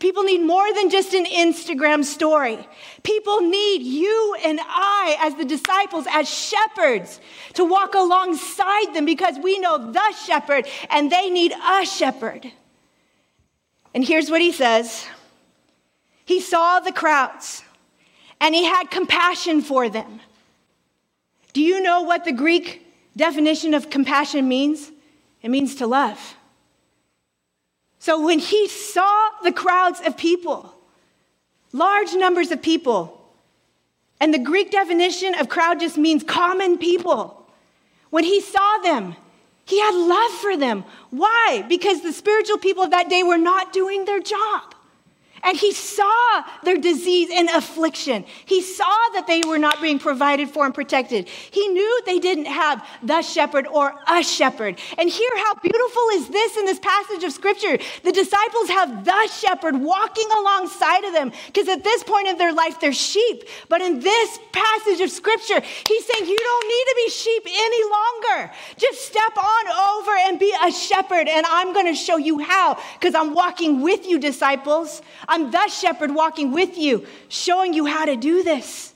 People 0.00 0.24
need 0.24 0.42
more 0.42 0.66
than 0.74 0.90
just 0.90 1.14
an 1.14 1.24
Instagram 1.24 2.02
story. 2.02 2.58
People 3.04 3.40
need 3.40 3.82
you 3.82 4.36
and 4.44 4.58
I, 4.60 5.16
as 5.20 5.36
the 5.36 5.44
disciples, 5.44 6.06
as 6.10 6.28
shepherds, 6.28 7.20
to 7.54 7.64
walk 7.64 7.94
alongside 7.94 8.94
them 8.94 9.04
because 9.04 9.38
we 9.38 9.60
know 9.60 9.92
the 9.92 10.12
shepherd 10.26 10.66
and 10.90 11.08
they 11.08 11.30
need 11.30 11.52
a 11.52 11.86
shepherd. 11.86 12.50
And 13.94 14.04
here's 14.04 14.28
what 14.28 14.40
he 14.40 14.50
says 14.50 15.06
He 16.24 16.40
saw 16.40 16.80
the 16.80 16.90
crowds 16.90 17.62
and 18.40 18.56
he 18.56 18.64
had 18.64 18.90
compassion 18.90 19.62
for 19.62 19.88
them. 19.88 20.18
Do 21.52 21.62
you 21.62 21.80
know 21.80 22.02
what 22.02 22.24
the 22.24 22.32
Greek 22.32 22.84
definition 23.16 23.72
of 23.72 23.88
compassion 23.88 24.48
means? 24.48 24.90
It 25.42 25.50
means 25.50 25.76
to 25.76 25.86
love. 25.86 26.34
So 28.06 28.24
when 28.24 28.38
he 28.38 28.68
saw 28.68 29.30
the 29.42 29.50
crowds 29.50 30.00
of 30.06 30.16
people, 30.16 30.72
large 31.72 32.14
numbers 32.14 32.52
of 32.52 32.62
people, 32.62 33.20
and 34.20 34.32
the 34.32 34.38
Greek 34.38 34.70
definition 34.70 35.34
of 35.34 35.48
crowd 35.48 35.80
just 35.80 35.98
means 35.98 36.22
common 36.22 36.78
people. 36.78 37.44
When 38.10 38.22
he 38.22 38.40
saw 38.40 38.78
them, 38.78 39.16
he 39.64 39.80
had 39.80 39.92
love 39.92 40.30
for 40.40 40.56
them. 40.56 40.84
Why? 41.10 41.64
Because 41.68 42.02
the 42.02 42.12
spiritual 42.12 42.58
people 42.58 42.84
of 42.84 42.92
that 42.92 43.10
day 43.10 43.24
were 43.24 43.38
not 43.38 43.72
doing 43.72 44.04
their 44.04 44.20
job. 44.20 44.75
And 45.46 45.56
he 45.56 45.72
saw 45.72 46.42
their 46.64 46.76
disease 46.76 47.30
and 47.32 47.48
affliction. 47.50 48.24
He 48.46 48.62
saw 48.62 48.96
that 49.14 49.28
they 49.28 49.42
were 49.46 49.58
not 49.58 49.80
being 49.80 50.00
provided 50.00 50.50
for 50.50 50.64
and 50.64 50.74
protected. 50.74 51.28
He 51.28 51.68
knew 51.68 52.02
they 52.04 52.18
didn't 52.18 52.46
have 52.46 52.84
the 53.00 53.22
shepherd 53.22 53.68
or 53.68 53.94
a 54.08 54.24
shepherd. 54.24 54.80
And 54.98 55.08
here, 55.08 55.30
how 55.36 55.54
beautiful 55.54 56.08
is 56.14 56.28
this 56.30 56.56
in 56.56 56.64
this 56.64 56.80
passage 56.80 57.22
of 57.22 57.30
scripture? 57.30 57.78
The 58.02 58.10
disciples 58.10 58.68
have 58.70 59.04
the 59.04 59.28
shepherd 59.28 59.76
walking 59.76 60.28
alongside 60.36 61.04
of 61.04 61.12
them 61.12 61.30
because 61.46 61.68
at 61.68 61.84
this 61.84 62.02
point 62.02 62.26
in 62.26 62.38
their 62.38 62.52
life, 62.52 62.80
they're 62.80 62.92
sheep. 62.92 63.44
But 63.68 63.80
in 63.82 64.00
this 64.00 64.40
passage 64.50 65.00
of 65.00 65.12
scripture, 65.12 65.60
he's 65.60 66.06
saying, 66.06 66.28
You 66.28 66.38
don't 66.38 66.66
need 66.66 66.84
to 66.88 66.94
be 66.96 67.10
sheep 67.10 67.42
any 67.46 67.82
longer. 67.84 68.52
Just 68.78 69.02
step 69.02 69.36
on 69.36 69.68
over 69.94 70.10
and 70.26 70.40
be 70.40 70.52
a 70.64 70.72
shepherd, 70.72 71.28
and 71.28 71.46
I'm 71.46 71.72
going 71.72 71.86
to 71.86 71.94
show 71.94 72.16
you 72.16 72.40
how 72.40 72.82
because 72.94 73.14
I'm 73.14 73.32
walking 73.32 73.80
with 73.80 74.08
you, 74.08 74.18
disciples. 74.18 75.02
I'm 75.36 75.50
the 75.50 75.68
shepherd 75.68 76.14
walking 76.14 76.50
with 76.52 76.78
you, 76.78 77.04
showing 77.28 77.74
you 77.74 77.84
how 77.84 78.06
to 78.06 78.16
do 78.16 78.42
this. 78.42 78.94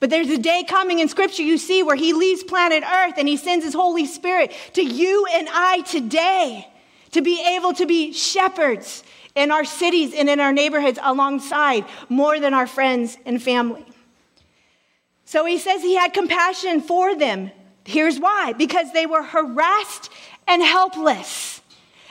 But 0.00 0.08
there's 0.08 0.30
a 0.30 0.38
day 0.38 0.64
coming 0.66 0.98
in 1.00 1.10
scripture 1.10 1.42
you 1.42 1.58
see 1.58 1.82
where 1.82 1.94
he 1.94 2.14
leaves 2.14 2.42
planet 2.42 2.82
earth 2.84 3.14
and 3.18 3.28
he 3.28 3.36
sends 3.36 3.66
his 3.66 3.74
Holy 3.74 4.06
Spirit 4.06 4.50
to 4.72 4.82
you 4.82 5.26
and 5.30 5.46
I 5.52 5.82
today 5.82 6.66
to 7.10 7.20
be 7.20 7.44
able 7.56 7.74
to 7.74 7.84
be 7.84 8.14
shepherds 8.14 9.04
in 9.34 9.50
our 9.50 9.66
cities 9.66 10.14
and 10.14 10.30
in 10.30 10.40
our 10.40 10.54
neighborhoods 10.54 10.98
alongside 11.02 11.84
more 12.08 12.40
than 12.40 12.54
our 12.54 12.66
friends 12.66 13.18
and 13.26 13.42
family. 13.42 13.84
So 15.26 15.44
he 15.44 15.58
says 15.58 15.82
he 15.82 15.96
had 15.96 16.14
compassion 16.14 16.80
for 16.80 17.14
them. 17.14 17.50
Here's 17.84 18.18
why 18.18 18.54
because 18.54 18.90
they 18.94 19.04
were 19.04 19.22
harassed 19.22 20.08
and 20.46 20.62
helpless. 20.62 21.57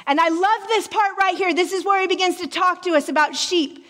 And 0.07 0.19
I 0.19 0.29
love 0.29 0.67
this 0.69 0.87
part 0.87 1.11
right 1.19 1.35
here. 1.35 1.53
This 1.53 1.73
is 1.73 1.83
where 1.83 1.99
he 1.99 2.07
begins 2.07 2.37
to 2.37 2.47
talk 2.47 2.81
to 2.83 2.91
us 2.91 3.09
about 3.09 3.35
sheep. 3.35 3.85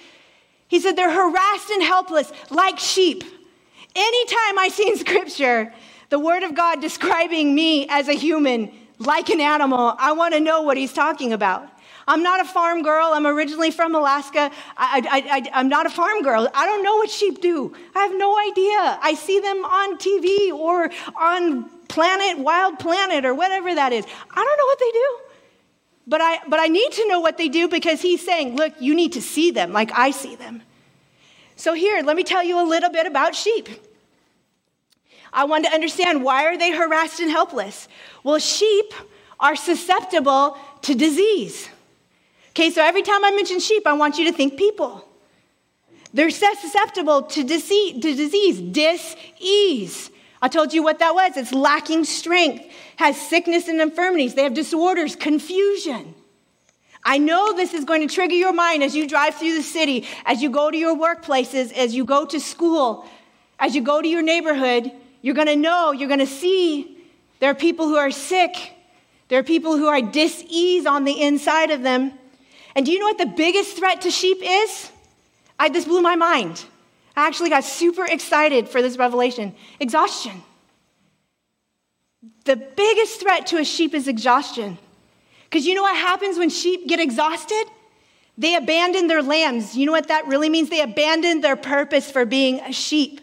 He 0.68 0.80
said, 0.80 0.96
They're 0.96 1.14
harassed 1.14 1.70
and 1.70 1.84
helpless 1.84 2.32
like 2.50 2.80
sheep. 2.80 3.24
Anytime 3.96 4.60
I 4.60 4.70
see 4.72 4.90
in 4.90 4.98
scripture 4.98 5.74
the 6.10 6.20
word 6.20 6.44
of 6.44 6.56
God 6.56 6.82
describing 6.82 7.54
me 7.54 7.88
as 7.90 8.08
a 8.08 8.14
human 8.14 8.72
like 9.00 9.30
an 9.30 9.42
animal, 9.42 9.94
I 9.98 10.14
want 10.14 10.34
to 10.34 10.40
know 10.40 10.64
what 10.64 10.76
he's 10.78 10.94
talking 10.94 11.34
about. 11.34 11.70
I'm 12.08 12.24
not 12.24 12.40
a 12.40 12.46
farm 12.46 12.84
girl. 12.84 13.12
I'm 13.14 13.28
originally 13.28 13.70
from 13.70 13.94
Alaska. 13.94 14.50
I, 14.78 15.50
am 15.52 15.68
not 15.68 15.86
a 15.86 15.90
farm 15.90 16.22
girl. 16.22 16.48
I 16.54 16.66
don't 16.66 16.82
know 16.82 16.96
what 16.96 17.10
sheep 17.10 17.42
do. 17.42 17.76
I 17.96 18.04
have 18.04 18.16
no 18.16 18.40
idea. 18.40 19.00
I 19.02 19.14
see 19.14 19.40
them 19.42 19.66
on 19.66 19.98
TV 19.98 20.52
or 20.52 20.90
on 21.20 21.70
Planet, 21.90 22.40
Wild 22.40 22.80
Planet, 22.80 23.26
or 23.26 23.34
whatever 23.34 23.76
that 23.76 23.92
is. 23.92 24.06
I 24.06 24.36
don't 24.36 24.58
know 24.58 24.66
what 24.66 24.80
they 24.80 24.92
do. 24.92 25.27
But 26.08 26.22
I, 26.22 26.40
but 26.48 26.60
I 26.60 26.68
need 26.68 26.92
to 26.94 27.08
know 27.08 27.20
what 27.20 27.38
they 27.38 27.50
do 27.50 27.68
because 27.68 28.02
he's 28.02 28.24
saying, 28.26 28.56
look, 28.56 28.74
you 28.80 28.96
need 28.96 29.14
to 29.14 29.22
see 29.22 29.52
them 29.52 29.74
like 29.74 29.92
I 29.94 30.12
see 30.12 30.36
them. 30.36 30.64
So 31.58 31.74
here, 31.74 32.02
let 32.02 32.16
me 32.16 32.24
tell 32.24 32.44
you 32.44 32.62
a 32.62 32.64
little 32.64 32.90
bit 32.90 33.06
about 33.06 33.36
sheep. 33.36 33.68
I 35.34 35.44
want 35.44 35.66
to 35.66 35.72
understand 35.72 36.24
why 36.24 36.46
are 36.46 36.58
they 36.58 36.72
harassed 36.72 37.20
and 37.20 37.30
helpless? 37.30 37.90
Well, 38.24 38.40
sheep 38.40 38.94
are 39.40 39.56
susceptible 39.56 40.58
to 40.84 40.96
disease. 40.96 41.68
Okay, 42.52 42.70
so 42.72 42.82
every 42.82 43.02
time 43.02 43.26
I 43.26 43.32
mention 43.32 43.60
sheep, 43.60 43.86
I 43.86 43.94
want 43.94 44.18
you 44.18 44.26
to 44.26 44.32
think 44.32 44.58
people. 44.58 45.06
They're 46.14 46.30
susceptible 46.30 47.24
to 47.24 47.44
disease, 47.44 48.02
to 48.02 48.16
disease, 48.16 48.62
dis-ease. 48.62 50.10
I 50.42 50.48
told 50.48 50.74
you 50.74 50.84
what 50.84 51.00
that 51.00 51.16
was. 51.16 51.36
It's 51.36 51.54
lacking 51.54 52.06
strength, 52.06 52.66
has 52.98 53.20
sickness 53.20 53.68
and 53.68 53.82
infirmities. 53.82 54.36
They 54.36 54.44
have 54.44 54.54
disorders, 54.54 55.16
confusion. 55.16 56.14
I 57.04 57.18
know 57.18 57.54
this 57.54 57.74
is 57.74 57.86
going 57.86 58.08
to 58.08 58.14
trigger 58.14 58.36
your 58.36 58.54
mind 58.54 58.84
as 58.84 58.96
you 58.96 59.08
drive 59.08 59.36
through 59.36 59.56
the 59.56 59.64
city, 59.64 60.06
as 60.26 60.42
you 60.42 60.50
go 60.50 60.70
to 60.70 60.78
your 60.78 60.96
workplaces, 60.96 61.72
as 61.74 61.96
you 61.96 62.06
go 62.06 62.26
to 62.26 62.40
school, 62.40 63.06
as 63.60 63.76
you 63.76 63.82
go 63.82 64.02
to 64.02 64.08
your 64.08 64.22
neighborhood. 64.22 64.92
You're 65.22 65.36
going 65.36 65.48
to 65.48 65.56
know, 65.56 65.92
you're 65.92 66.10
going 66.10 66.20
to 66.20 66.28
see 66.28 66.98
there 67.40 67.50
are 67.50 67.56
people 67.56 67.88
who 67.88 67.96
are 67.96 68.12
sick. 68.12 68.74
There 69.30 69.40
are 69.40 69.44
people 69.44 69.78
who 69.78 69.88
are 69.88 70.02
dis-ease 70.02 70.86
on 70.86 71.04
the 71.04 71.22
inside 71.22 71.72
of 71.72 71.82
them. 71.82 72.14
And 72.76 72.86
do 72.86 72.92
you 72.92 73.00
know 73.00 73.06
what 73.06 73.18
the 73.18 73.26
biggest 73.26 73.76
threat 73.76 74.02
to 74.02 74.12
sheep 74.12 74.38
is? 74.42 74.92
I, 75.60 75.70
this 75.70 75.86
blew 75.86 76.02
my 76.02 76.16
mind. 76.16 76.64
I 77.18 77.26
actually 77.26 77.50
got 77.50 77.64
super 77.64 78.06
excited 78.06 78.70
for 78.70 78.84
this 78.84 78.96
revelation 78.96 79.56
exhaustion. 79.80 80.44
The 82.46 82.56
biggest 82.56 83.20
threat 83.20 83.48
to 83.48 83.58
a 83.58 83.66
sheep 83.66 83.96
is 83.96 84.08
exhaustion. 84.08 84.78
Because 85.46 85.66
you 85.66 85.74
know 85.74 85.82
what 85.82 85.98
happens 85.98 86.38
when 86.38 86.52
sheep 86.52 86.88
get 86.88 87.00
exhausted? 87.00 87.66
They 88.38 88.56
abandon 88.56 89.08
their 89.08 89.24
lambs. 89.24 89.76
You 89.76 89.88
know 89.88 89.92
what 89.94 90.10
that 90.10 90.28
really 90.28 90.48
means? 90.48 90.70
They 90.70 90.82
abandon 90.82 91.42
their 91.42 91.56
purpose 91.56 92.10
for 92.12 92.24
being 92.24 92.60
a 92.60 92.72
sheep. 92.72 93.20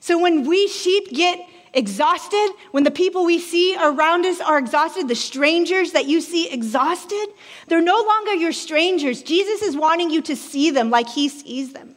So 0.00 0.18
when 0.18 0.46
we 0.46 0.66
sheep 0.66 1.10
get 1.10 1.38
exhausted, 1.74 2.48
when 2.70 2.84
the 2.84 2.90
people 2.90 3.26
we 3.26 3.38
see 3.38 3.76
around 3.76 4.24
us 4.24 4.40
are 4.40 4.56
exhausted, 4.56 5.08
the 5.08 5.14
strangers 5.14 5.92
that 5.92 6.06
you 6.06 6.22
see 6.22 6.50
exhausted, 6.50 7.26
they're 7.68 7.82
no 7.82 8.02
longer 8.06 8.32
your 8.32 8.52
strangers. 8.52 9.22
Jesus 9.22 9.60
is 9.60 9.76
wanting 9.76 10.08
you 10.08 10.22
to 10.22 10.34
see 10.34 10.70
them 10.70 10.88
like 10.88 11.10
he 11.10 11.28
sees 11.28 11.74
them. 11.74 11.94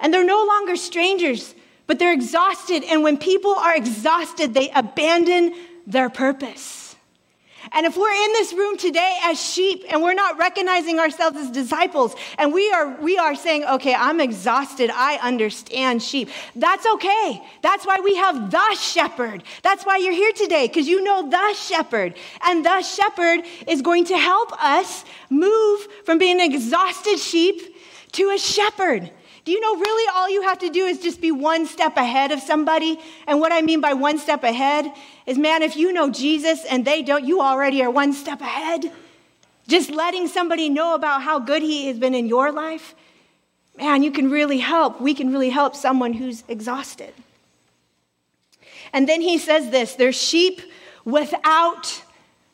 And 0.00 0.12
they're 0.12 0.24
no 0.24 0.44
longer 0.44 0.76
strangers, 0.76 1.54
but 1.86 1.98
they're 1.98 2.12
exhausted. 2.12 2.84
And 2.84 3.02
when 3.02 3.18
people 3.18 3.54
are 3.54 3.76
exhausted, 3.76 4.54
they 4.54 4.70
abandon 4.70 5.54
their 5.86 6.08
purpose. 6.08 6.80
And 7.72 7.86
if 7.86 7.96
we're 7.96 8.10
in 8.10 8.32
this 8.32 8.52
room 8.52 8.76
today 8.78 9.18
as 9.22 9.40
sheep 9.40 9.84
and 9.90 10.02
we're 10.02 10.14
not 10.14 10.38
recognizing 10.38 10.98
ourselves 10.98 11.36
as 11.36 11.50
disciples 11.50 12.16
and 12.38 12.52
we 12.52 12.70
are, 12.72 13.00
we 13.00 13.16
are 13.16 13.34
saying, 13.34 13.64
okay, 13.64 13.94
I'm 13.94 14.20
exhausted. 14.20 14.90
I 14.92 15.16
understand 15.16 16.02
sheep. 16.02 16.30
That's 16.56 16.86
okay. 16.94 17.42
That's 17.62 17.86
why 17.86 18.00
we 18.02 18.16
have 18.16 18.50
the 18.50 18.74
shepherd. 18.74 19.44
That's 19.62 19.84
why 19.84 19.98
you're 19.98 20.12
here 20.12 20.32
today 20.32 20.66
because 20.66 20.88
you 20.88 21.04
know 21.04 21.28
the 21.28 21.54
shepherd. 21.54 22.14
And 22.44 22.64
the 22.64 22.82
shepherd 22.82 23.44
is 23.68 23.82
going 23.82 24.06
to 24.06 24.16
help 24.16 24.52
us 24.62 25.04
move 25.28 25.86
from 26.04 26.18
being 26.18 26.40
an 26.40 26.52
exhausted 26.52 27.18
sheep 27.18 27.76
to 28.12 28.30
a 28.30 28.38
shepherd. 28.38 29.12
Do 29.50 29.54
you 29.54 29.60
know 29.62 29.74
really 29.74 30.12
all 30.14 30.30
you 30.30 30.42
have 30.42 30.60
to 30.60 30.70
do 30.70 30.84
is 30.84 31.00
just 31.00 31.20
be 31.20 31.32
one 31.32 31.66
step 31.66 31.96
ahead 31.96 32.30
of 32.30 32.38
somebody? 32.38 33.00
And 33.26 33.40
what 33.40 33.50
I 33.50 33.62
mean 33.62 33.80
by 33.80 33.94
one 33.94 34.16
step 34.16 34.44
ahead 34.44 34.92
is, 35.26 35.38
man, 35.38 35.62
if 35.62 35.76
you 35.76 35.92
know 35.92 36.08
Jesus 36.08 36.64
and 36.66 36.84
they 36.84 37.02
don't, 37.02 37.24
you 37.24 37.40
already 37.40 37.82
are 37.82 37.90
one 37.90 38.12
step 38.12 38.40
ahead. 38.40 38.92
Just 39.66 39.90
letting 39.90 40.28
somebody 40.28 40.68
know 40.68 40.94
about 40.94 41.22
how 41.22 41.40
good 41.40 41.62
he 41.62 41.88
has 41.88 41.98
been 41.98 42.14
in 42.14 42.28
your 42.28 42.52
life, 42.52 42.94
man, 43.76 44.04
you 44.04 44.12
can 44.12 44.30
really 44.30 44.58
help. 44.58 45.00
We 45.00 45.14
can 45.14 45.32
really 45.32 45.50
help 45.50 45.74
someone 45.74 46.12
who's 46.12 46.44
exhausted. 46.46 47.12
And 48.92 49.08
then 49.08 49.20
he 49.20 49.36
says 49.36 49.70
this 49.70 49.96
they're 49.96 50.12
sheep 50.12 50.60
without 51.04 52.04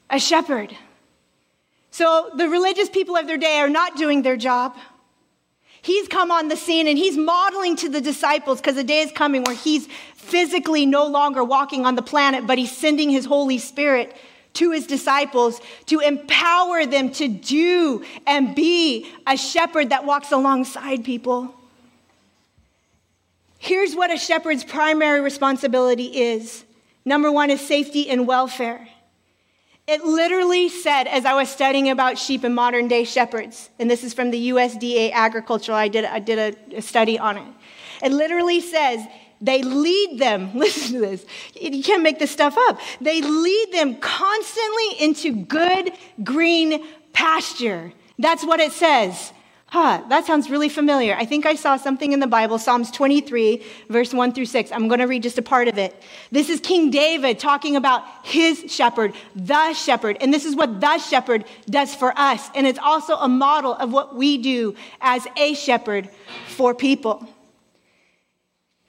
a 0.08 0.18
shepherd. 0.18 0.74
So 1.90 2.30
the 2.34 2.48
religious 2.48 2.88
people 2.88 3.18
of 3.18 3.26
their 3.26 3.36
day 3.36 3.58
are 3.58 3.68
not 3.68 3.98
doing 3.98 4.22
their 4.22 4.38
job. 4.38 4.74
He's 5.86 6.08
come 6.08 6.32
on 6.32 6.48
the 6.48 6.56
scene 6.56 6.88
and 6.88 6.98
he's 6.98 7.16
modeling 7.16 7.76
to 7.76 7.88
the 7.88 8.00
disciples 8.00 8.60
because 8.60 8.74
the 8.74 8.82
day 8.82 9.02
is 9.02 9.12
coming 9.12 9.44
where 9.44 9.54
he's 9.54 9.86
physically 10.16 10.84
no 10.84 11.06
longer 11.06 11.44
walking 11.44 11.86
on 11.86 11.94
the 11.94 12.02
planet, 12.02 12.44
but 12.44 12.58
he's 12.58 12.76
sending 12.76 13.08
his 13.08 13.24
Holy 13.24 13.58
Spirit 13.58 14.16
to 14.54 14.72
his 14.72 14.88
disciples 14.88 15.60
to 15.86 16.00
empower 16.00 16.86
them 16.86 17.12
to 17.12 17.28
do 17.28 18.04
and 18.26 18.56
be 18.56 19.08
a 19.28 19.36
shepherd 19.36 19.90
that 19.90 20.04
walks 20.04 20.32
alongside 20.32 21.04
people. 21.04 21.54
Here's 23.60 23.94
what 23.94 24.12
a 24.12 24.18
shepherd's 24.18 24.64
primary 24.64 25.20
responsibility 25.20 26.06
is 26.06 26.64
number 27.04 27.30
one 27.30 27.48
is 27.48 27.64
safety 27.64 28.10
and 28.10 28.26
welfare. 28.26 28.88
It 29.86 30.04
literally 30.04 30.68
said, 30.68 31.04
as 31.04 31.24
I 31.24 31.34
was 31.34 31.48
studying 31.48 31.90
about 31.90 32.18
sheep 32.18 32.42
and 32.42 32.52
modern 32.54 32.88
day 32.88 33.04
shepherds, 33.04 33.70
and 33.78 33.88
this 33.88 34.02
is 34.02 34.12
from 34.12 34.32
the 34.32 34.50
USDA 34.50 35.12
Agricultural, 35.12 35.78
I 35.78 35.86
did, 35.86 36.04
I 36.04 36.18
did 36.18 36.38
a, 36.72 36.78
a 36.78 36.82
study 36.82 37.20
on 37.20 37.36
it. 37.36 37.46
It 38.02 38.10
literally 38.10 38.60
says, 38.60 39.06
they 39.40 39.62
lead 39.62 40.18
them, 40.18 40.50
listen 40.58 40.94
to 40.94 41.00
this, 41.00 41.24
you 41.60 41.84
can't 41.84 42.02
make 42.02 42.18
this 42.18 42.32
stuff 42.32 42.56
up. 42.58 42.80
They 43.00 43.20
lead 43.20 43.72
them 43.72 43.96
constantly 44.00 45.00
into 45.00 45.44
good 45.44 45.92
green 46.24 46.84
pasture. 47.12 47.92
That's 48.18 48.44
what 48.44 48.58
it 48.58 48.72
says. 48.72 49.32
Huh, 49.78 50.00
that 50.08 50.24
sounds 50.24 50.48
really 50.48 50.70
familiar. 50.70 51.14
I 51.14 51.26
think 51.26 51.44
I 51.44 51.54
saw 51.54 51.76
something 51.76 52.12
in 52.12 52.18
the 52.18 52.26
Bible, 52.26 52.58
Psalms 52.58 52.90
23, 52.90 53.62
verse 53.90 54.14
1 54.14 54.32
through 54.32 54.46
6. 54.46 54.72
I'm 54.72 54.88
going 54.88 55.00
to 55.00 55.06
read 55.06 55.22
just 55.22 55.36
a 55.36 55.42
part 55.42 55.68
of 55.68 55.76
it. 55.76 56.02
This 56.30 56.48
is 56.48 56.60
King 56.60 56.90
David 56.90 57.38
talking 57.38 57.76
about 57.76 58.02
his 58.24 58.72
shepherd, 58.72 59.12
the 59.34 59.74
shepherd. 59.74 60.16
And 60.22 60.32
this 60.32 60.46
is 60.46 60.56
what 60.56 60.80
the 60.80 60.96
shepherd 60.96 61.44
does 61.68 61.94
for 61.94 62.18
us. 62.18 62.48
And 62.54 62.66
it's 62.66 62.78
also 62.78 63.16
a 63.16 63.28
model 63.28 63.74
of 63.74 63.92
what 63.92 64.16
we 64.16 64.38
do 64.38 64.74
as 65.02 65.26
a 65.36 65.52
shepherd 65.52 66.08
for 66.46 66.74
people. 66.74 67.28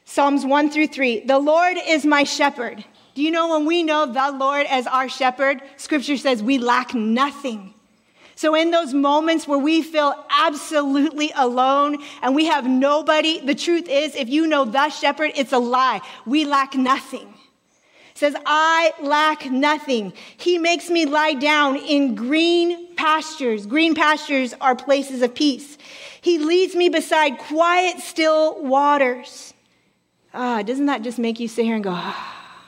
Psalms 0.06 0.46
1 0.46 0.70
through 0.72 0.88
3. 0.88 1.26
The 1.26 1.38
Lord 1.38 1.76
is 1.86 2.06
my 2.06 2.24
shepherd. 2.24 2.86
Do 3.14 3.22
you 3.24 3.32
know 3.32 3.50
when 3.50 3.66
we 3.66 3.84
know 3.84 4.06
the 4.06 4.32
Lord 4.38 4.66
as 4.68 4.88
our 4.88 5.10
shepherd, 5.10 5.62
scripture 5.76 6.16
says 6.16 6.42
we 6.42 6.60
lack 6.60 6.94
nothing. 6.94 7.74
So, 8.38 8.54
in 8.54 8.70
those 8.70 8.94
moments 8.94 9.48
where 9.48 9.58
we 9.58 9.82
feel 9.82 10.14
absolutely 10.30 11.32
alone 11.36 11.98
and 12.22 12.36
we 12.36 12.46
have 12.46 12.68
nobody, 12.68 13.40
the 13.40 13.56
truth 13.56 13.90
is, 13.90 14.16
if 14.16 14.30
you 14.30 14.46
know 14.46 14.64
the 14.64 14.90
shepherd, 14.90 15.32
it's 15.34 15.54
a 15.54 15.58
lie. 15.58 16.02
We 16.28 16.46
lack 16.46 16.76
nothing. 16.76 17.34
It 18.12 18.18
says, 18.20 18.36
I 18.46 18.94
lack 19.02 19.50
nothing. 19.50 20.14
He 20.38 20.60
makes 20.60 20.88
me 20.88 21.08
lie 21.08 21.34
down 21.34 21.78
in 21.78 22.14
green 22.14 22.96
pastures. 22.96 23.66
Green 23.66 23.96
pastures 23.96 24.54
are 24.62 24.76
places 24.76 25.24
of 25.24 25.34
peace. 25.34 25.76
He 26.22 26.38
leads 26.38 26.76
me 26.76 26.90
beside 26.90 27.40
quiet, 27.40 28.02
still 28.02 28.64
waters. 28.64 29.56
Ah, 30.32 30.62
doesn't 30.62 30.86
that 30.86 31.02
just 31.02 31.18
make 31.18 31.40
you 31.40 31.48
sit 31.48 31.66
here 31.66 31.74
and 31.74 31.84
go, 31.84 31.92
ah? 31.92 32.64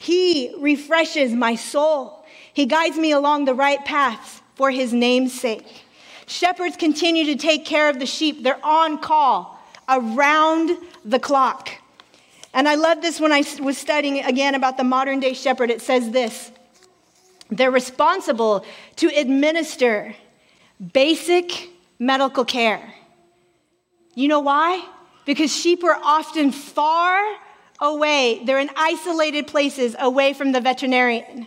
He 0.00 0.52
refreshes 0.58 1.30
my 1.30 1.54
soul. 1.54 2.26
He 2.52 2.66
guides 2.66 2.96
me 2.96 3.12
along 3.12 3.44
the 3.44 3.54
right 3.54 3.84
paths 3.84 4.42
for 4.56 4.70
his 4.70 4.92
name's 4.92 5.38
sake. 5.38 5.84
Shepherds 6.26 6.76
continue 6.76 7.24
to 7.26 7.36
take 7.36 7.64
care 7.64 7.88
of 7.88 8.00
the 8.00 8.06
sheep. 8.06 8.42
They're 8.42 8.64
on 8.64 8.98
call 8.98 9.60
around 9.88 10.76
the 11.04 11.20
clock. 11.20 11.70
And 12.52 12.68
I 12.68 12.74
love 12.74 13.02
this 13.02 13.20
when 13.20 13.32
I 13.32 13.44
was 13.60 13.78
studying 13.78 14.24
again 14.24 14.54
about 14.54 14.76
the 14.76 14.84
modern 14.84 15.20
day 15.20 15.34
shepherd. 15.34 15.70
It 15.70 15.80
says 15.82 16.10
this 16.10 16.50
they're 17.50 17.70
responsible 17.70 18.64
to 18.96 19.06
administer 19.08 20.16
basic 20.92 21.70
medical 21.98 22.44
care. 22.44 22.92
You 24.14 24.28
know 24.28 24.40
why? 24.40 24.84
Because 25.26 25.54
sheep 25.54 25.84
are 25.84 25.98
often 26.02 26.50
far 26.50 27.20
away, 27.80 28.42
they're 28.44 28.58
in 28.58 28.70
isolated 28.76 29.46
places 29.46 29.94
away 29.98 30.32
from 30.32 30.52
the 30.52 30.60
veterinarian 30.60 31.46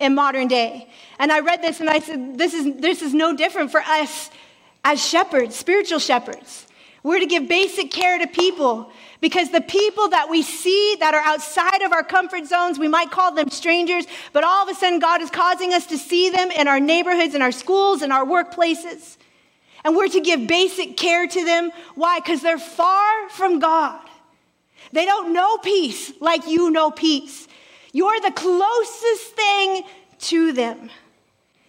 in 0.00 0.14
modern 0.14 0.48
day. 0.48 0.88
And 1.18 1.32
I 1.32 1.40
read 1.40 1.62
this 1.62 1.80
and 1.80 1.88
I 1.88 1.98
said, 1.98 2.38
this 2.38 2.54
is, 2.54 2.76
this 2.76 3.02
is 3.02 3.14
no 3.14 3.34
different 3.34 3.70
for 3.70 3.80
us 3.80 4.30
as 4.84 5.04
shepherds, 5.04 5.56
spiritual 5.56 5.98
shepherds. 5.98 6.66
We're 7.02 7.20
to 7.20 7.26
give 7.26 7.48
basic 7.48 7.90
care 7.90 8.18
to 8.18 8.26
people 8.26 8.90
because 9.20 9.50
the 9.50 9.60
people 9.60 10.08
that 10.08 10.30
we 10.30 10.42
see 10.42 10.96
that 11.00 11.14
are 11.14 11.22
outside 11.22 11.82
of 11.82 11.92
our 11.92 12.02
comfort 12.02 12.46
zones, 12.46 12.78
we 12.78 12.88
might 12.88 13.10
call 13.10 13.34
them 13.34 13.50
strangers, 13.50 14.06
but 14.32 14.44
all 14.44 14.62
of 14.62 14.68
a 14.68 14.74
sudden 14.74 14.98
God 14.98 15.20
is 15.20 15.30
causing 15.30 15.72
us 15.72 15.86
to 15.86 15.98
see 15.98 16.30
them 16.30 16.50
in 16.50 16.68
our 16.68 16.80
neighborhoods, 16.80 17.34
in 17.34 17.42
our 17.42 17.52
schools, 17.52 18.02
in 18.02 18.12
our 18.12 18.24
workplaces. 18.24 19.16
And 19.84 19.96
we're 19.96 20.08
to 20.08 20.20
give 20.20 20.46
basic 20.46 20.96
care 20.96 21.26
to 21.26 21.44
them. 21.44 21.70
Why? 21.94 22.20
Because 22.20 22.42
they're 22.42 22.58
far 22.58 23.28
from 23.30 23.58
God. 23.58 24.00
They 24.92 25.04
don't 25.04 25.32
know 25.32 25.58
peace 25.58 26.12
like 26.20 26.46
you 26.46 26.70
know 26.70 26.90
peace. 26.90 27.47
You're 27.92 28.20
the 28.20 28.32
closest 28.32 29.34
thing 29.34 29.82
to 30.20 30.52
them. 30.52 30.90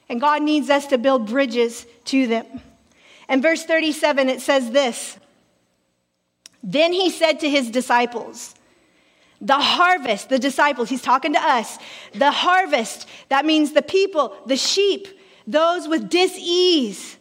And 0.10 0.20
God 0.20 0.42
needs 0.42 0.70
us 0.70 0.88
to 0.88 0.98
build 0.98 1.28
bridges 1.28 1.86
to 2.06 2.28
them. 2.28 2.46
And 3.28 3.44
verse 3.44 3.64
37, 3.64 4.30
it 4.30 4.42
says 4.42 4.72
this 4.72 5.18
Then 6.64 6.94
he 6.94 7.10
said 7.10 7.40
to 7.42 7.50
his 7.50 7.70
disciples, 7.70 8.56
the 9.42 9.58
harvest, 9.58 10.30
the 10.30 10.40
disciples, 10.40 10.90
he's 10.90 11.02
talking 11.02 11.34
to 11.34 11.40
us. 11.40 11.78
The 12.14 12.32
harvest, 12.32 13.08
that 13.30 13.46
means 13.46 13.72
the 13.72 13.82
people, 13.82 14.36
the 14.46 14.58
sheep, 14.58 15.08
those 15.48 15.88
with 15.88 16.10
dis-ease 16.10 17.18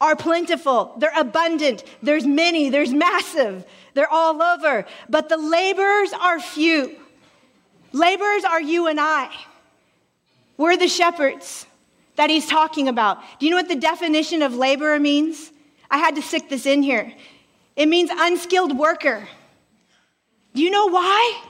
are 0.00 0.14
plentiful. 0.14 0.94
They're 0.98 1.12
abundant. 1.16 1.84
There's 2.02 2.26
many, 2.26 2.68
there's 2.68 2.92
massive. 2.92 3.64
They're 3.94 4.10
all 4.10 4.42
over. 4.42 4.84
But 5.08 5.28
the 5.28 5.38
laborers 5.38 6.12
are 6.12 6.40
few. 6.40 6.96
Laborers 7.92 8.44
are 8.44 8.60
you 8.60 8.86
and 8.86 8.98
I. 9.00 9.30
We're 10.56 10.76
the 10.76 10.88
shepherds 10.88 11.66
that 12.16 12.30
he's 12.30 12.46
talking 12.46 12.88
about. 12.88 13.18
Do 13.38 13.46
you 13.46 13.50
know 13.50 13.56
what 13.56 13.68
the 13.68 13.76
definition 13.76 14.42
of 14.42 14.54
laborer 14.54 14.98
means? 14.98 15.50
I 15.90 15.98
had 15.98 16.14
to 16.16 16.22
stick 16.22 16.48
this 16.48 16.66
in 16.66 16.82
here. 16.82 17.12
It 17.76 17.86
means 17.86 18.10
unskilled 18.12 18.76
worker. 18.76 19.26
Do 20.54 20.62
you 20.62 20.70
know 20.70 20.86
why? 20.86 21.42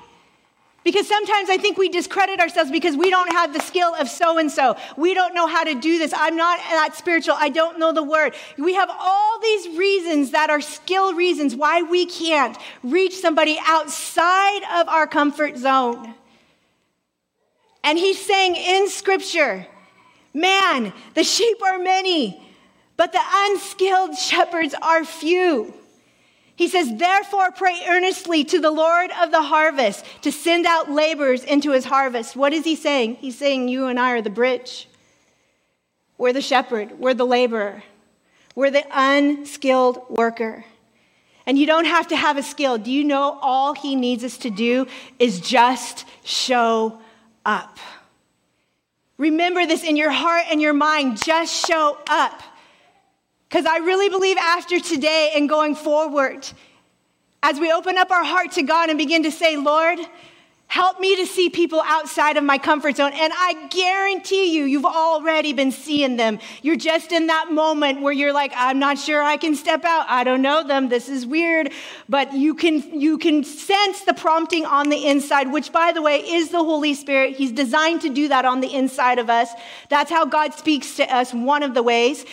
Because 0.85 1.07
sometimes 1.07 1.49
I 1.49 1.59
think 1.59 1.79
we 1.79 1.89
discredit 1.89 2.41
ourselves 2.41 2.71
because 2.71 2.97
we 2.97 3.09
don't 3.09 3.31
have 3.31 3.53
the 3.53 3.61
skill 3.61 3.95
of 3.95 4.09
so 4.09 4.39
and 4.39 4.51
so. 4.51 4.77
We 4.97 5.15
don't 5.15 5.33
know 5.33 5.47
how 5.47 5.63
to 5.63 5.75
do 5.75 5.99
this. 5.99 6.13
I'm 6.17 6.37
not 6.37 6.59
that 6.59 6.97
spiritual. 6.97 7.37
I 7.39 7.51
don't 7.51 7.79
know 7.79 7.93
the 7.93 8.03
word. 8.03 8.35
We 8.59 8.75
have 8.75 8.91
all 8.91 9.39
these 9.41 9.79
reasons 9.79 10.33
that 10.33 10.51
are 10.51 10.61
skill 10.61 11.15
reasons 11.15 11.55
why 11.55 11.83
we 11.83 12.07
can't 12.07 12.57
reach 12.83 13.17
somebody 13.17 13.61
outside 13.65 14.63
of 14.81 14.89
our 14.89 15.07
comfort 15.07 15.57
zone. 15.57 16.15
And 17.85 17.99
he's 17.99 18.25
saying 18.25 18.57
in 18.57 18.88
scripture, 18.88 19.66
man, 20.33 20.92
the 21.14 21.25
sheep 21.25 21.62
are 21.62 21.79
many, 21.79 22.42
but 22.97 23.12
the 23.12 23.21
unskilled 23.23 24.16
shepherds 24.16 24.75
are 24.81 25.05
few. 25.05 25.75
He 26.55 26.68
says, 26.68 26.97
therefore, 26.97 27.51
pray 27.51 27.83
earnestly 27.88 28.45
to 28.45 28.61
the 28.61 28.71
Lord 28.71 29.11
of 29.21 29.31
the 29.31 29.42
harvest 29.42 30.05
to 30.23 30.31
send 30.31 30.66
out 30.66 30.90
laborers 30.90 31.42
into 31.42 31.73
his 31.73 31.85
harvest. 31.85 32.37
What 32.37 32.53
is 32.53 32.64
he 32.64 32.77
saying? 32.77 33.16
He's 33.16 33.37
saying, 33.37 33.68
You 33.68 33.87
and 33.87 33.99
I 33.99 34.12
are 34.12 34.23
the 34.23 34.31
bridge. 34.31 34.88
We're 36.18 36.33
the 36.33 36.40
shepherd, 36.40 37.01
we're 37.01 37.14
the 37.14 37.27
laborer, 37.27 37.83
we're 38.55 38.71
the 38.71 38.85
unskilled 38.92 40.09
worker. 40.09 40.64
And 41.47 41.59
you 41.59 41.66
don't 41.66 41.87
have 41.87 42.07
to 42.09 42.16
have 42.16 42.37
a 42.37 42.45
skill. 42.45 42.79
Do 42.79 42.92
you 42.92 43.03
know 43.03 43.40
all 43.42 43.75
he 43.75 43.97
needs 43.97 44.23
us 44.23 44.37
to 44.38 44.51
do 44.51 44.87
is 45.18 45.40
just 45.40 46.05
show 46.23 47.01
up. 47.45 47.79
Remember 49.19 49.67
this 49.67 49.85
in 49.85 49.97
your 49.97 50.11
heart 50.11 50.45
and 50.51 50.61
your 50.61 50.73
mind. 50.73 51.23
Just 51.23 51.67
show 51.67 51.99
up. 52.09 52.43
Because 53.49 53.67
I 53.67 53.79
really 53.79 54.09
believe 54.09 54.37
after 54.39 54.81
today 54.81 55.33
and 55.35 55.49
going 55.49 55.75
forward, 55.75 56.49
as 57.43 57.61
we 57.61 57.71
open 57.71 57.99
up 57.99 58.11
our 58.11 58.25
heart 58.25 58.53
to 58.53 58.63
God 58.63 58.89
and 58.89 58.99
begin 58.99 59.25
to 59.25 59.31
say, 59.31 59.57
Lord, 59.57 59.99
Help 60.73 60.99
me 61.01 61.15
to 61.17 61.27
see 61.27 61.51
people 61.51 61.83
outside 61.85 62.39
of 62.39 62.45
my 62.45 62.57
comfort 62.57 62.97
zone. 62.97 63.13
And 63.13 63.31
I 63.37 63.67
guarantee 63.69 64.57
you, 64.57 64.65
you've 64.65 64.87
already 64.87 65.53
been 65.53 65.71
seeing 65.71 66.17
them. 66.17 66.39
You're 66.63 66.77
just 66.77 67.13
in 67.13 67.27
that 67.27 67.53
moment 67.53 68.01
where 68.01 68.15
you're 68.15 68.33
like, 68.33 68.55
I'm 68.57 68.79
not 68.79 68.99
sure 68.99 69.23
I 69.23 69.37
can 69.37 69.55
step 69.55 69.85
out. 69.85 70.07
I 70.09 70.25
don't 70.25 70.41
know 70.41 70.67
them. 70.67 70.89
This 70.89 71.11
is 71.11 71.27
weird. 71.27 71.73
But 72.09 72.33
you 72.33 72.55
can, 72.55 72.99
you 72.99 73.19
can 73.19 73.45
sense 73.45 74.01
the 74.05 74.15
prompting 74.15 74.65
on 74.65 74.89
the 74.89 75.07
inside, 75.07 75.53
which 75.53 75.73
by 75.73 75.93
the 75.93 76.01
way 76.01 76.21
is 76.21 76.49
the 76.49 76.65
Holy 76.65 76.95
Spirit. 76.95 77.37
He's 77.37 77.53
designed 77.53 78.01
to 78.01 78.09
do 78.09 78.29
that 78.29 78.47
on 78.47 78.63
the 78.63 78.75
inside 78.75 79.19
of 79.19 79.29
us. 79.29 79.51
That's 79.91 80.11
how 80.11 80.25
God 80.25 80.55
speaks 80.55 80.97
to 80.97 81.05
us, 81.15 81.35
one 81.35 81.63
of 81.63 81.75
the 81.75 81.83
ways. 81.83 82.25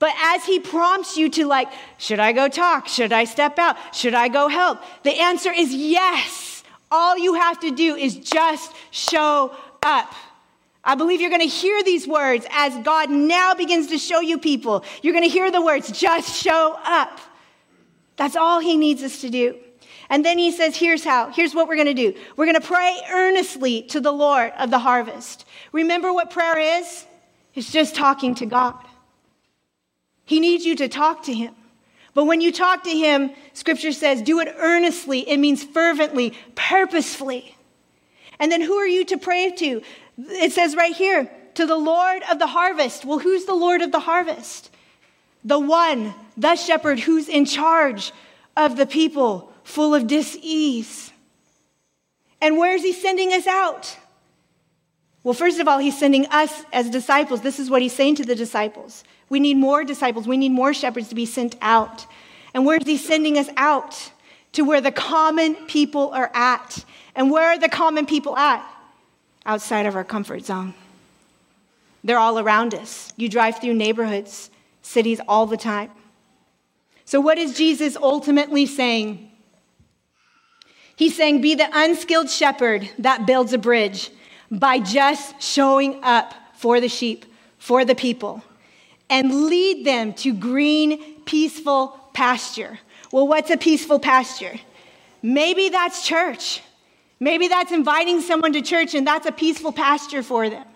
But 0.00 0.12
as 0.24 0.44
he 0.44 0.58
prompts 0.58 1.16
you 1.16 1.28
to 1.28 1.46
like, 1.46 1.68
should 1.98 2.18
I 2.18 2.32
go 2.32 2.48
talk? 2.48 2.88
Should 2.88 3.12
I 3.12 3.22
step 3.22 3.60
out? 3.60 3.76
Should 3.94 4.14
I 4.14 4.26
go 4.26 4.48
help? 4.48 4.82
The 5.04 5.20
answer 5.20 5.52
is 5.52 5.72
yes. 5.72 6.55
All 6.90 7.18
you 7.18 7.34
have 7.34 7.60
to 7.60 7.70
do 7.70 7.96
is 7.96 8.16
just 8.16 8.72
show 8.90 9.54
up. 9.82 10.14
I 10.84 10.94
believe 10.94 11.20
you're 11.20 11.30
going 11.30 11.42
to 11.42 11.46
hear 11.46 11.82
these 11.82 12.06
words 12.06 12.46
as 12.50 12.76
God 12.84 13.10
now 13.10 13.54
begins 13.54 13.88
to 13.88 13.98
show 13.98 14.20
you 14.20 14.38
people. 14.38 14.84
You're 15.02 15.12
going 15.12 15.24
to 15.24 15.30
hear 15.30 15.50
the 15.50 15.60
words, 15.60 15.90
just 15.90 16.40
show 16.40 16.78
up. 16.84 17.18
That's 18.16 18.36
all 18.36 18.60
he 18.60 18.76
needs 18.76 19.02
us 19.02 19.20
to 19.22 19.30
do. 19.30 19.56
And 20.08 20.24
then 20.24 20.38
he 20.38 20.52
says, 20.52 20.76
here's 20.76 21.02
how. 21.02 21.32
Here's 21.32 21.54
what 21.54 21.66
we're 21.66 21.74
going 21.74 21.88
to 21.88 21.94
do. 21.94 22.14
We're 22.36 22.46
going 22.46 22.60
to 22.60 22.66
pray 22.66 22.96
earnestly 23.10 23.82
to 23.82 24.00
the 24.00 24.12
Lord 24.12 24.52
of 24.56 24.70
the 24.70 24.78
harvest. 24.78 25.44
Remember 25.72 26.12
what 26.12 26.30
prayer 26.30 26.78
is? 26.78 27.04
It's 27.54 27.72
just 27.72 27.96
talking 27.96 28.36
to 28.36 28.46
God. 28.46 28.76
He 30.24 30.38
needs 30.38 30.64
you 30.64 30.76
to 30.76 30.88
talk 30.88 31.24
to 31.24 31.34
him. 31.34 31.54
But 32.16 32.24
when 32.24 32.40
you 32.40 32.50
talk 32.50 32.84
to 32.84 32.90
him, 32.90 33.32
scripture 33.52 33.92
says, 33.92 34.22
do 34.22 34.40
it 34.40 34.48
earnestly. 34.56 35.28
It 35.28 35.36
means 35.36 35.62
fervently, 35.62 36.32
purposefully. 36.54 37.54
And 38.38 38.50
then 38.50 38.62
who 38.62 38.72
are 38.76 38.86
you 38.86 39.04
to 39.04 39.18
pray 39.18 39.50
to? 39.50 39.82
It 40.16 40.52
says 40.52 40.74
right 40.74 40.96
here, 40.96 41.30
to 41.56 41.66
the 41.66 41.76
Lord 41.76 42.22
of 42.30 42.38
the 42.38 42.46
harvest. 42.46 43.04
Well, 43.04 43.18
who's 43.18 43.44
the 43.44 43.54
Lord 43.54 43.82
of 43.82 43.92
the 43.92 44.00
harvest? 44.00 44.70
The 45.44 45.58
one, 45.58 46.14
the 46.38 46.56
shepherd 46.56 47.00
who's 47.00 47.28
in 47.28 47.44
charge 47.44 48.14
of 48.56 48.78
the 48.78 48.86
people 48.86 49.52
full 49.62 49.94
of 49.94 50.06
dis-ease. 50.06 51.12
And 52.40 52.56
where 52.56 52.76
is 52.76 52.82
he 52.82 52.94
sending 52.94 53.34
us 53.34 53.46
out? 53.46 53.94
Well, 55.26 55.34
first 55.34 55.58
of 55.58 55.66
all, 55.66 55.78
he's 55.78 55.98
sending 55.98 56.26
us 56.26 56.64
as 56.72 56.88
disciples. 56.88 57.40
This 57.40 57.58
is 57.58 57.68
what 57.68 57.82
he's 57.82 57.92
saying 57.92 58.14
to 58.14 58.24
the 58.24 58.36
disciples. 58.36 59.02
We 59.28 59.40
need 59.40 59.56
more 59.56 59.82
disciples. 59.82 60.28
We 60.28 60.36
need 60.36 60.52
more 60.52 60.72
shepherds 60.72 61.08
to 61.08 61.16
be 61.16 61.26
sent 61.26 61.56
out. 61.60 62.06
And 62.54 62.64
where 62.64 62.76
is 62.76 62.86
he 62.86 62.96
sending 62.96 63.36
us 63.36 63.48
out? 63.56 64.12
To 64.52 64.62
where 64.62 64.80
the 64.80 64.92
common 64.92 65.56
people 65.66 66.12
are 66.12 66.30
at. 66.32 66.84
And 67.16 67.28
where 67.32 67.48
are 67.48 67.58
the 67.58 67.68
common 67.68 68.06
people 68.06 68.36
at? 68.36 68.64
Outside 69.44 69.84
of 69.86 69.96
our 69.96 70.04
comfort 70.04 70.44
zone. 70.44 70.74
They're 72.04 72.20
all 72.20 72.38
around 72.38 72.72
us. 72.72 73.12
You 73.16 73.28
drive 73.28 73.58
through 73.58 73.74
neighborhoods, 73.74 74.52
cities 74.82 75.20
all 75.26 75.46
the 75.46 75.56
time. 75.56 75.90
So, 77.04 77.20
what 77.20 77.36
is 77.36 77.56
Jesus 77.56 77.96
ultimately 77.96 78.64
saying? 78.64 79.28
He's 80.94 81.16
saying, 81.16 81.40
Be 81.40 81.56
the 81.56 81.68
unskilled 81.72 82.30
shepherd 82.30 82.88
that 83.00 83.26
builds 83.26 83.52
a 83.52 83.58
bridge 83.58 84.12
by 84.50 84.78
just 84.78 85.42
showing 85.42 86.02
up 86.02 86.34
for 86.54 86.80
the 86.80 86.88
sheep, 86.88 87.26
for 87.58 87.84
the 87.84 87.94
people 87.94 88.42
and 89.08 89.46
lead 89.46 89.86
them 89.86 90.12
to 90.14 90.32
green, 90.32 91.20
peaceful 91.24 91.98
pasture. 92.12 92.78
Well, 93.12 93.28
what's 93.28 93.50
a 93.50 93.56
peaceful 93.56 93.98
pasture? 93.98 94.58
Maybe 95.22 95.68
that's 95.68 96.06
church. 96.06 96.62
Maybe 97.20 97.48
that's 97.48 97.72
inviting 97.72 98.20
someone 98.20 98.52
to 98.52 98.62
church 98.62 98.94
and 98.94 99.06
that's 99.06 99.26
a 99.26 99.32
peaceful 99.32 99.72
pasture 99.72 100.22
for 100.22 100.50
them. 100.50 100.66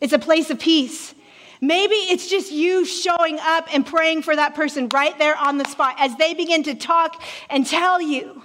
It's 0.00 0.12
a 0.12 0.18
place 0.18 0.50
of 0.50 0.60
peace. 0.60 1.14
Maybe 1.60 1.94
it's 1.94 2.28
just 2.28 2.52
you 2.52 2.84
showing 2.84 3.38
up 3.40 3.72
and 3.72 3.86
praying 3.86 4.22
for 4.22 4.36
that 4.36 4.54
person 4.54 4.88
right 4.90 5.18
there 5.18 5.36
on 5.36 5.56
the 5.56 5.64
spot 5.64 5.96
as 5.98 6.14
they 6.16 6.34
begin 6.34 6.62
to 6.64 6.74
talk 6.74 7.22
and 7.48 7.66
tell 7.66 8.00
you. 8.00 8.42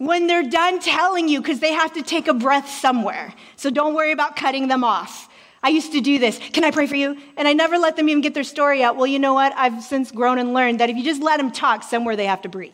When 0.00 0.28
they're 0.28 0.48
done 0.48 0.80
telling 0.80 1.28
you, 1.28 1.42
because 1.42 1.60
they 1.60 1.74
have 1.74 1.92
to 1.92 2.02
take 2.02 2.26
a 2.26 2.32
breath 2.32 2.70
somewhere. 2.70 3.34
So 3.56 3.68
don't 3.68 3.92
worry 3.92 4.12
about 4.12 4.34
cutting 4.34 4.66
them 4.66 4.82
off. 4.82 5.28
I 5.62 5.68
used 5.68 5.92
to 5.92 6.00
do 6.00 6.18
this. 6.18 6.38
Can 6.54 6.64
I 6.64 6.70
pray 6.70 6.86
for 6.86 6.96
you? 6.96 7.18
And 7.36 7.46
I 7.46 7.52
never 7.52 7.76
let 7.76 7.96
them 7.96 8.08
even 8.08 8.22
get 8.22 8.32
their 8.32 8.42
story 8.42 8.82
out. 8.82 8.96
Well, 8.96 9.06
you 9.06 9.18
know 9.18 9.34
what? 9.34 9.52
I've 9.54 9.82
since 9.82 10.10
grown 10.10 10.38
and 10.38 10.54
learned 10.54 10.80
that 10.80 10.88
if 10.88 10.96
you 10.96 11.04
just 11.04 11.20
let 11.20 11.36
them 11.36 11.52
talk, 11.52 11.82
somewhere 11.82 12.16
they 12.16 12.24
have 12.24 12.40
to 12.42 12.48
breathe. 12.48 12.72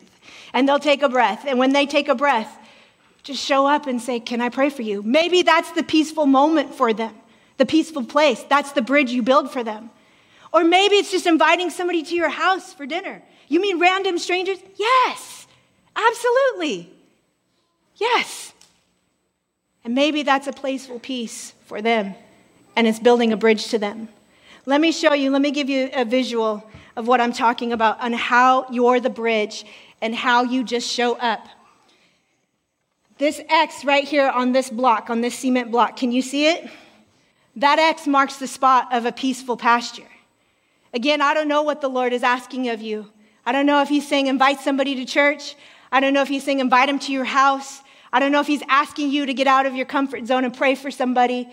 And 0.53 0.69
they'll 0.69 0.79
take 0.79 1.01
a 1.01 1.09
breath. 1.09 1.43
And 1.45 1.59
when 1.59 1.73
they 1.73 1.85
take 1.85 2.07
a 2.07 2.15
breath, 2.15 2.57
just 3.23 3.43
show 3.43 3.67
up 3.67 3.87
and 3.87 4.01
say, 4.01 4.21
Can 4.21 4.39
I 4.39 4.47
pray 4.47 4.69
for 4.69 4.83
you? 4.83 5.03
Maybe 5.03 5.41
that's 5.41 5.71
the 5.71 5.83
peaceful 5.83 6.27
moment 6.27 6.75
for 6.75 6.93
them, 6.93 7.13
the 7.57 7.65
peaceful 7.65 8.05
place. 8.05 8.41
That's 8.43 8.71
the 8.71 8.81
bridge 8.81 9.11
you 9.11 9.21
build 9.21 9.51
for 9.51 9.65
them. 9.65 9.89
Or 10.53 10.63
maybe 10.63 10.95
it's 10.95 11.11
just 11.11 11.27
inviting 11.27 11.71
somebody 11.71 12.03
to 12.03 12.15
your 12.15 12.29
house 12.29 12.73
for 12.73 12.85
dinner. 12.85 13.21
You 13.49 13.59
mean 13.59 13.81
random 13.81 14.17
strangers? 14.17 14.59
Yes, 14.77 15.45
absolutely. 15.93 16.93
Yes. 17.97 18.53
And 19.83 19.93
maybe 19.93 20.23
that's 20.23 20.47
a 20.47 20.53
placeful 20.53 20.99
peace 20.99 21.53
for 21.65 21.81
them 21.81 22.15
and 22.77 22.85
it's 22.85 22.99
building 22.99 23.33
a 23.33 23.37
bridge 23.37 23.67
to 23.69 23.79
them. 23.79 24.07
Let 24.65 24.79
me 24.79 24.91
show 24.91 25.13
you, 25.13 25.31
let 25.31 25.41
me 25.41 25.51
give 25.51 25.69
you 25.69 25.89
a 25.93 26.05
visual 26.05 26.63
of 26.95 27.07
what 27.07 27.19
I'm 27.19 27.33
talking 27.33 27.73
about 27.73 27.99
on 27.99 28.13
how 28.13 28.69
you're 28.69 28.99
the 28.99 29.09
bridge 29.09 29.65
and 29.99 30.13
how 30.13 30.43
you 30.43 30.63
just 30.63 30.87
show 30.89 31.15
up. 31.15 31.47
This 33.17 33.41
X 33.49 33.83
right 33.83 34.03
here 34.03 34.29
on 34.29 34.51
this 34.51 34.69
block, 34.69 35.09
on 35.09 35.21
this 35.21 35.39
cement 35.39 35.71
block, 35.71 35.97
can 35.97 36.11
you 36.11 36.21
see 36.21 36.47
it? 36.49 36.69
That 37.55 37.79
X 37.79 38.05
marks 38.05 38.37
the 38.37 38.45
spot 38.45 38.93
of 38.93 39.05
a 39.05 39.11
peaceful 39.11 39.57
pasture. 39.57 40.07
Again, 40.93 41.19
I 41.19 41.33
don't 41.33 41.47
know 41.47 41.63
what 41.63 41.81
the 41.81 41.89
Lord 41.89 42.13
is 42.13 42.21
asking 42.21 42.69
of 42.69 42.79
you. 42.79 43.09
I 43.43 43.51
don't 43.51 43.65
know 43.65 43.81
if 43.81 43.89
He's 43.89 44.07
saying 44.07 44.27
invite 44.27 44.59
somebody 44.59 44.93
to 44.95 45.05
church. 45.05 45.55
I 45.91 45.99
don't 45.99 46.13
know 46.13 46.21
if 46.21 46.27
He's 46.27 46.43
saying 46.43 46.59
invite 46.59 46.89
them 46.89 46.99
to 46.99 47.11
your 47.11 47.25
house. 47.25 47.81
I 48.11 48.19
don't 48.19 48.31
know 48.31 48.39
if 48.39 48.47
He's 48.47 48.63
asking 48.69 49.11
you 49.11 49.25
to 49.25 49.33
get 49.33 49.47
out 49.47 49.65
of 49.65 49.75
your 49.75 49.85
comfort 49.85 50.25
zone 50.27 50.45
and 50.45 50.55
pray 50.55 50.75
for 50.75 50.91
somebody 50.91 51.47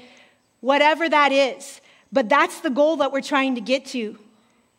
whatever 0.61 1.09
that 1.09 1.31
is. 1.31 1.81
But 2.11 2.29
that's 2.29 2.61
the 2.61 2.71
goal 2.71 2.97
that 2.97 3.13
we're 3.13 3.21
trying 3.21 3.57
to 3.57 3.61
get 3.61 3.85
to. 3.87 4.19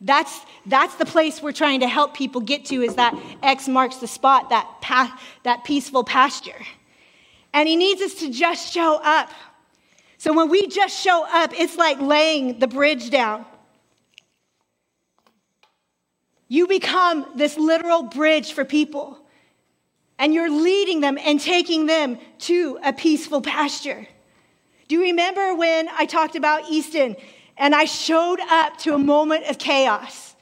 That's, 0.00 0.40
that's 0.66 0.96
the 0.96 1.06
place 1.06 1.40
we're 1.40 1.52
trying 1.52 1.80
to 1.80 1.88
help 1.88 2.14
people 2.14 2.40
get 2.40 2.64
to 2.66 2.82
is 2.82 2.96
that 2.96 3.14
X 3.42 3.68
marks 3.68 3.96
the 3.96 4.06
spot, 4.06 4.50
that, 4.50 4.80
path, 4.80 5.22
that 5.44 5.64
peaceful 5.64 6.02
pasture. 6.02 6.60
And 7.54 7.68
he 7.68 7.76
needs 7.76 8.02
us 8.02 8.14
to 8.16 8.30
just 8.30 8.72
show 8.72 9.00
up. 9.02 9.30
So 10.18 10.32
when 10.32 10.50
we 10.50 10.66
just 10.66 10.98
show 10.98 11.24
up, 11.30 11.52
it's 11.54 11.76
like 11.76 12.00
laying 12.00 12.58
the 12.58 12.66
bridge 12.66 13.10
down. 13.10 13.46
You 16.48 16.66
become 16.66 17.26
this 17.36 17.56
literal 17.56 18.02
bridge 18.02 18.52
for 18.52 18.64
people. 18.64 19.18
And 20.18 20.32
you're 20.32 20.50
leading 20.50 21.00
them 21.00 21.18
and 21.18 21.40
taking 21.40 21.86
them 21.86 22.18
to 22.40 22.78
a 22.82 22.92
peaceful 22.92 23.42
pasture. 23.42 24.06
Do 24.88 24.94
you 24.94 25.02
remember 25.02 25.54
when 25.54 25.88
I 25.88 26.06
talked 26.06 26.36
about 26.36 26.70
Easton 26.70 27.16
and 27.56 27.74
I 27.74 27.84
showed 27.84 28.40
up 28.40 28.78
to 28.78 28.94
a 28.94 28.98
moment 28.98 29.46
of 29.46 29.58
chaos? 29.58 30.34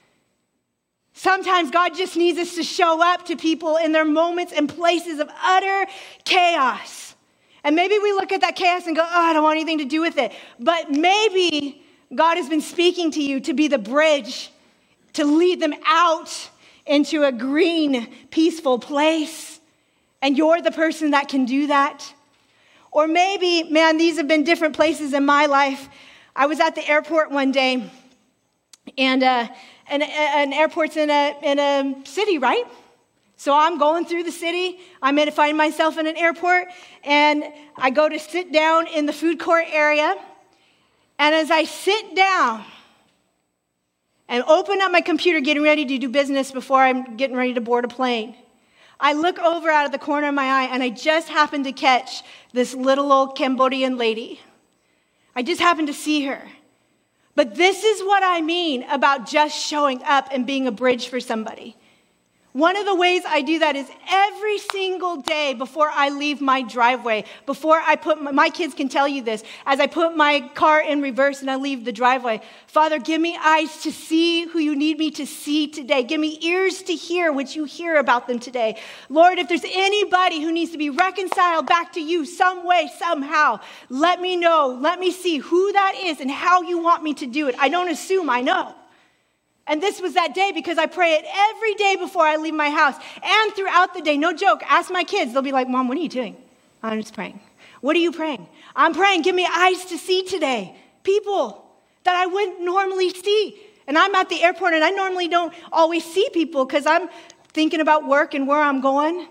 Sometimes 1.15 1.71
God 1.71 1.95
just 1.95 2.17
needs 2.17 2.39
us 2.39 2.57
to 2.57 2.63
show 2.63 3.03
up 3.03 3.27
to 3.27 3.37
people 3.37 3.77
in 3.77 3.93
their 3.93 4.05
moments 4.05 4.53
and 4.53 4.69
places 4.69 5.21
of 5.21 5.29
utter 5.43 5.87
chaos. 6.25 7.15
And 7.63 7.75
maybe 7.75 7.99
we 7.99 8.13
look 8.13 8.33
at 8.33 8.43
that 8.43 8.57
chaos 8.57 8.87
and 8.87 8.95
go, 8.95 9.03
oh, 9.03 9.09
I 9.11 9.33
don't 9.33 9.43
want 9.43 9.57
anything 9.57 9.79
to 9.79 9.85
do 9.85 10.01
with 10.01 10.19
it. 10.19 10.33
But 10.61 10.91
maybe 10.91 11.83
God 12.15 12.37
has 12.37 12.49
been 12.49 12.61
speaking 12.61 13.11
to 13.13 13.23
you 13.23 13.41
to 13.41 13.55
be 13.55 13.69
the 13.69 13.79
bridge, 13.79 14.51
to 15.15 15.25
lead 15.25 15.61
them 15.61 15.75
out 15.87 16.51
into 16.85 17.25
a 17.25 17.33
green, 17.33 18.09
peaceful 18.31 18.79
place. 18.79 19.54
And 20.25 20.39
you're 20.39 20.63
the 20.63 20.71
person 20.73 21.11
that 21.11 21.29
can 21.29 21.45
do 21.45 21.67
that. 21.67 22.15
Or 22.91 23.07
maybe, 23.07 23.65
man, 23.65 23.99
these 23.99 24.17
have 24.17 24.27
been 24.27 24.43
different 24.43 24.75
places 24.75 25.13
in 25.13 25.27
my 25.27 25.45
life. 25.45 25.87
I 26.35 26.47
was 26.47 26.61
at 26.61 26.75
the 26.75 26.89
airport 26.89 27.31
one 27.31 27.53
day, 27.53 27.93
and, 28.97 29.23
uh, 29.23 29.49
uh, 29.91 29.99
an 30.01 30.55
airport's 30.55 30.97
in 30.97 31.11
a, 31.11 31.37
in 31.43 31.59
a 31.59 32.07
city, 32.07 32.39
right? 32.39 32.65
So 33.37 33.55
I'm 33.55 33.77
going 33.77 34.07
through 34.07 34.23
the 34.23 34.33
city. 34.33 34.79
I'm 35.03 35.15
going 35.15 35.29
to 35.29 35.33
find 35.33 35.59
myself 35.59 35.99
in 35.99 36.07
an 36.07 36.17
airport, 36.17 36.69
and 37.05 37.45
I 37.77 37.91
go 37.91 38.09
to 38.09 38.19
sit 38.19 38.51
down 38.51 38.87
in 38.87 39.05
the 39.05 39.13
food 39.13 39.39
court 39.39 39.67
area. 39.71 40.17
And 41.19 41.35
as 41.35 41.51
I 41.51 41.65
sit 41.65 42.17
down 42.17 42.65
and 44.31 44.43
open 44.45 44.81
up 44.81 44.91
my 44.91 45.03
computer, 45.03 45.41
getting 45.41 45.63
ready 45.63 45.85
to 45.85 45.99
do 45.99 46.09
business 46.09 46.51
before 46.51 46.81
I'm 46.81 47.19
getting 47.19 47.37
ready 47.37 47.53
to 47.53 47.61
board 47.61 47.85
a 47.85 47.89
plane, 47.89 48.37
I 49.05 49.13
look 49.13 49.39
over 49.39 49.71
out 49.71 49.85
of 49.85 49.93
the 49.93 49.99
corner 49.99 50.29
of 50.29 50.35
my 50.35 50.47
eye 50.47 50.69
and 50.73 50.83
I 50.83 50.89
just 50.89 51.29
happen 51.29 51.63
to 51.65 51.73
catch 51.73 52.23
this 52.55 52.73
little 52.73 53.13
old 53.13 53.37
Cambodian 53.37 53.99
lady. 53.99 54.41
I 55.37 55.43
just 55.43 55.61
happen 55.61 55.85
to 55.89 55.93
see 55.93 56.25
her. 56.25 56.49
But 57.35 57.55
this 57.55 57.85
is 57.85 58.01
what 58.01 58.23
I 58.25 58.41
mean 58.41 58.83
about 58.85 59.29
just 59.29 59.63
showing 59.63 60.03
up 60.05 60.29
and 60.33 60.47
being 60.47 60.67
a 60.67 60.73
bridge 60.73 61.09
for 61.09 61.21
somebody. 61.21 61.77
One 62.55 62.77
of 62.77 62.87
the 62.87 62.95
ways 62.95 63.23
I 63.27 63.43
do 63.43 63.59
that 63.59 63.75
is 63.75 63.91
every 64.09 64.59
single 64.59 65.17
day 65.17 65.55
before 65.55 65.91
I 65.93 66.11
leave 66.11 66.41
my 66.41 66.63
driveway, 66.63 67.25
before 67.47 67.81
I 67.85 67.97
put 67.97 68.23
my, 68.23 68.31
my, 68.31 68.49
kids 68.49 68.75
can 68.75 68.89
tell 68.89 69.09
you 69.09 69.23
this, 69.23 69.43
as 69.67 69.81
I 69.81 69.89
put 69.89 70.17
my 70.17 70.39
car 70.55 70.81
in 70.81 71.03
reverse 71.03 71.41
and 71.41 71.51
I 71.51 71.57
leave 71.57 71.85
the 71.85 71.91
driveway, 71.91 72.43
Father, 72.69 73.01
give 73.01 73.21
me 73.21 73.37
eyes 73.43 73.83
to 73.83 73.91
see 73.91 74.45
who 74.45 74.61
you 74.61 74.77
need 74.77 74.99
me 74.99 75.11
to 75.11 75.27
see 75.27 75.67
today. 75.67 76.05
Give 76.05 76.21
me 76.21 76.39
ears 76.43 76.81
to 76.83 76.95
hear 76.95 77.33
what 77.33 77.57
you 77.57 77.65
hear 77.65 77.97
about 77.97 78.29
them 78.29 78.39
today. 78.39 78.81
Lord, 79.09 79.41
if 79.41 79.49
there's 79.49 79.65
anybody 79.65 80.41
who 80.41 80.53
needs 80.53 80.71
to 80.71 80.79
be 80.79 80.91
reconciled 80.91 81.67
back 81.67 81.93
to 81.95 82.01
you 82.01 82.25
some 82.25 82.65
way, 82.65 82.89
somehow, 83.01 83.59
let 83.89 84.21
me 84.21 84.37
know. 84.37 84.79
Let 84.81 85.01
me 85.01 85.11
see 85.11 85.39
who 85.39 85.73
that 85.73 85.97
is 86.05 86.21
and 86.21 86.31
how 86.31 86.63
you 86.63 86.79
want 86.79 87.03
me 87.03 87.15
to 87.15 87.27
do 87.27 87.49
it. 87.49 87.57
I 87.59 87.69
don't 87.69 87.91
assume 87.91 88.31
I 88.31 88.43
know. 88.43 88.77
And 89.67 89.83
this 89.83 90.01
was 90.01 90.15
that 90.15 90.35
day 90.35 90.53
because 90.53 90.77
I 90.77 90.87
pray 90.87 91.15
it 91.15 91.25
every 91.35 91.75
day 91.75 91.97
before 91.97 92.23
I 92.23 92.37
leave 92.37 92.55
my 92.55 92.71
house 92.71 92.97
and 93.23 93.55
throughout 93.55 93.95
the 93.95 94.03
day. 94.03 94.17
No 94.17 94.35
joke. 94.35 94.63
Ask 94.69 94.91
my 94.91 95.05
kids. 95.05 95.33
They'll 95.33 95.43
be 95.43 95.53
like, 95.53 95.69
Mom, 95.69 95.89
what 95.89 95.97
are 95.97 96.03
you 96.03 96.09
doing? 96.09 96.37
I'm 96.83 97.01
just 97.01 97.15
praying. 97.15 97.41
What 97.81 97.97
are 97.97 98.01
you 98.01 98.13
praying? 98.13 98.47
I'm 98.77 98.93
praying, 98.95 99.23
give 99.23 99.35
me 99.35 99.47
eyes 99.51 99.85
to 99.87 99.99
see 99.99 100.25
today. 100.25 100.77
People 101.03 101.65
that 102.05 102.15
I 102.15 102.27
wouldn't 102.27 102.63
normally 102.63 103.11
see. 103.11 103.59
And 103.87 103.99
I'm 103.99 104.15
at 104.15 104.29
the 104.29 104.43
airport 104.43 104.75
and 104.75 104.85
I 104.85 104.91
normally 104.91 105.29
don't 105.29 105.53
always 105.73 106.05
see 106.05 106.29
people 106.33 106.65
because 106.65 106.87
I'm 106.87 107.09
thinking 107.49 107.81
about 107.81 108.07
work 108.07 108.35
and 108.35 108.47
where 108.47 108.61
I'm 108.61 108.81
going. 108.81 109.29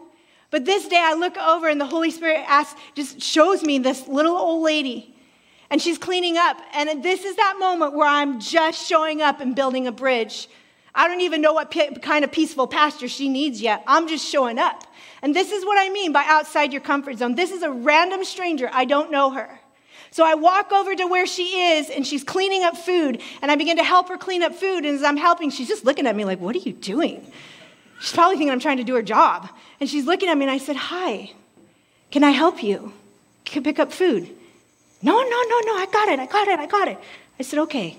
But 0.50 0.65
this 0.65 0.88
day 0.88 1.00
I 1.00 1.13
look 1.13 1.38
over 1.38 1.67
and 1.67 1.82
the 1.82 1.86
Holy 1.86 2.12
Spirit 2.12 2.43
asks, 2.48 2.80
just 2.96 3.22
shows 3.22 3.63
me 3.63 3.80
this 3.80 4.08
little 4.08 4.36
old 4.36 4.63
lady 4.63 5.12
and 5.73 5.81
she's 5.81 5.97
cleaning 5.97 6.38
up. 6.38 6.62
And 6.75 7.01
this 7.01 7.25
is 7.25 7.36
that 7.38 7.55
moment 7.57 7.95
where 7.95 8.07
I'm 8.07 8.39
just 8.39 8.88
showing 8.88 9.23
up 9.23 9.41
and 9.41 9.55
building 9.55 9.88
a 9.88 9.91
bridge. 9.91 10.47
I 10.93 11.07
don't 11.07 11.21
even 11.21 11.41
know 11.41 11.53
what 11.53 11.73
kind 12.03 12.23
of 12.23 12.31
peaceful 12.31 12.67
pasture 12.67 13.07
she 13.07 13.27
needs 13.27 13.59
yet. 13.59 13.83
I'm 13.88 14.07
just 14.07 14.23
showing 14.23 14.59
up. 14.59 14.83
And 15.23 15.36
this 15.36 15.51
is 15.51 15.65
what 15.65 15.79
I 15.79 15.91
mean 15.91 16.13
by 16.13 16.25
outside 16.27 16.73
your 16.73 16.81
comfort 16.83 17.17
zone. 17.17 17.33
This 17.33 17.49
is 17.49 17.63
a 17.63 17.71
random 17.71 18.23
stranger. 18.23 18.69
I 18.71 18.86
don't 18.86 19.09
know 19.09 19.31
her. 19.31 19.49
So 20.12 20.23
I 20.23 20.36
walk 20.36 20.71
over 20.71 20.93
to 20.93 21.07
where 21.07 21.25
she 21.25 21.59
is 21.71 21.89
and 21.89 22.05
she's 22.05 22.23
cleaning 22.23 22.62
up 22.62 22.77
food 22.77 23.19
and 23.41 23.49
I 23.49 23.55
begin 23.55 23.77
to 23.77 23.83
help 23.83 24.09
her 24.09 24.17
clean 24.19 24.43
up 24.43 24.53
food. 24.53 24.86
And 24.86 24.95
as 24.95 25.01
I'm 25.01 25.17
helping, 25.17 25.49
she's 25.49 25.67
just 25.67 25.86
looking 25.86 26.05
at 26.05 26.15
me 26.15 26.23
like, 26.23 26.39
What 26.39 26.55
are 26.55 26.59
you 26.59 26.73
doing? 26.73 27.25
She's 27.99 28.13
probably 28.13 28.38
thinking 28.38 28.51
I'm 28.51 28.59
trying 28.59 28.77
to 28.77 28.83
do 28.83 28.93
her 28.93 29.01
job. 29.01 29.49
And 29.79 29.89
she's 29.89 30.05
looking 30.05 30.29
at 30.29 30.38
me 30.38 30.43
and 30.43 30.51
I 30.51 30.59
said, 30.59 30.75
Hi, 30.75 31.31
can 32.12 32.23
I 32.23 32.29
help 32.29 32.62
you? 32.62 32.93
Can 33.43 33.63
pick 33.63 33.79
up 33.79 33.91
food? 33.91 34.29
No, 35.03 35.21
no, 35.21 35.23
no, 35.23 35.59
no, 35.65 35.75
I 35.75 35.87
got 35.91 36.07
it, 36.07 36.19
I 36.19 36.25
got 36.25 36.47
it, 36.47 36.59
I 36.59 36.65
got 36.65 36.87
it. 36.87 36.97
I 37.39 37.43
said, 37.43 37.59
okay. 37.59 37.97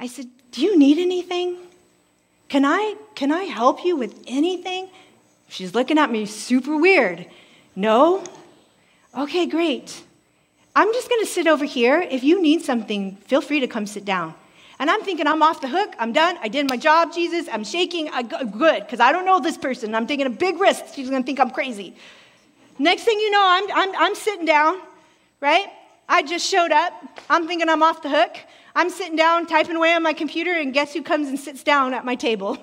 I 0.00 0.06
said, 0.06 0.26
do 0.50 0.62
you 0.62 0.78
need 0.78 0.98
anything? 0.98 1.58
Can 2.48 2.64
I, 2.64 2.96
can 3.14 3.30
I 3.30 3.44
help 3.44 3.84
you 3.84 3.96
with 3.96 4.24
anything? 4.26 4.88
She's 5.48 5.74
looking 5.74 5.98
at 5.98 6.10
me 6.10 6.26
super 6.26 6.76
weird. 6.76 7.26
No? 7.74 8.24
Okay, 9.16 9.46
great. 9.46 10.02
I'm 10.74 10.92
just 10.92 11.08
to 11.08 11.26
sit 11.26 11.46
over 11.46 11.64
here. 11.64 12.00
If 12.00 12.22
you 12.24 12.40
need 12.40 12.62
something, 12.62 13.16
feel 13.16 13.40
free 13.40 13.60
to 13.60 13.66
come 13.66 13.86
sit 13.86 14.04
down. 14.04 14.34
And 14.78 14.90
I'm 14.90 15.02
thinking, 15.02 15.26
I'm 15.26 15.42
off 15.42 15.60
the 15.60 15.68
hook. 15.68 15.94
I'm 15.98 16.12
done. 16.12 16.36
I 16.42 16.48
did 16.48 16.68
my 16.68 16.76
job, 16.76 17.14
Jesus. 17.14 17.48
I'm 17.50 17.64
shaking. 17.64 18.10
I, 18.10 18.22
good, 18.22 18.82
because 18.82 19.00
I 19.00 19.12
don't 19.12 19.24
know 19.24 19.40
this 19.40 19.56
person. 19.56 19.94
I'm 19.94 20.06
taking 20.06 20.26
a 20.26 20.30
big 20.30 20.60
risk. 20.60 20.94
She's 20.94 21.08
going 21.08 21.22
to 21.22 21.26
think 21.26 21.40
I'm 21.40 21.50
crazy. 21.50 21.94
Next 22.78 23.04
thing 23.04 23.18
you 23.18 23.30
know, 23.30 23.42
I'm, 23.42 23.72
I'm, 23.72 23.96
I'm 23.96 24.14
sitting 24.14 24.44
down, 24.44 24.78
right? 25.40 25.66
I 26.08 26.22
just 26.22 26.48
showed 26.48 26.72
up. 26.72 26.92
I'm 27.28 27.46
thinking 27.46 27.68
I'm 27.68 27.82
off 27.82 28.02
the 28.02 28.08
hook. 28.08 28.36
I'm 28.74 28.90
sitting 28.90 29.16
down 29.16 29.46
typing 29.46 29.76
away 29.76 29.92
on 29.94 30.02
my 30.02 30.12
computer, 30.12 30.52
and 30.52 30.72
guess 30.72 30.92
who 30.92 31.02
comes 31.02 31.28
and 31.28 31.38
sits 31.38 31.62
down 31.62 31.94
at 31.94 32.04
my 32.04 32.14
table? 32.14 32.58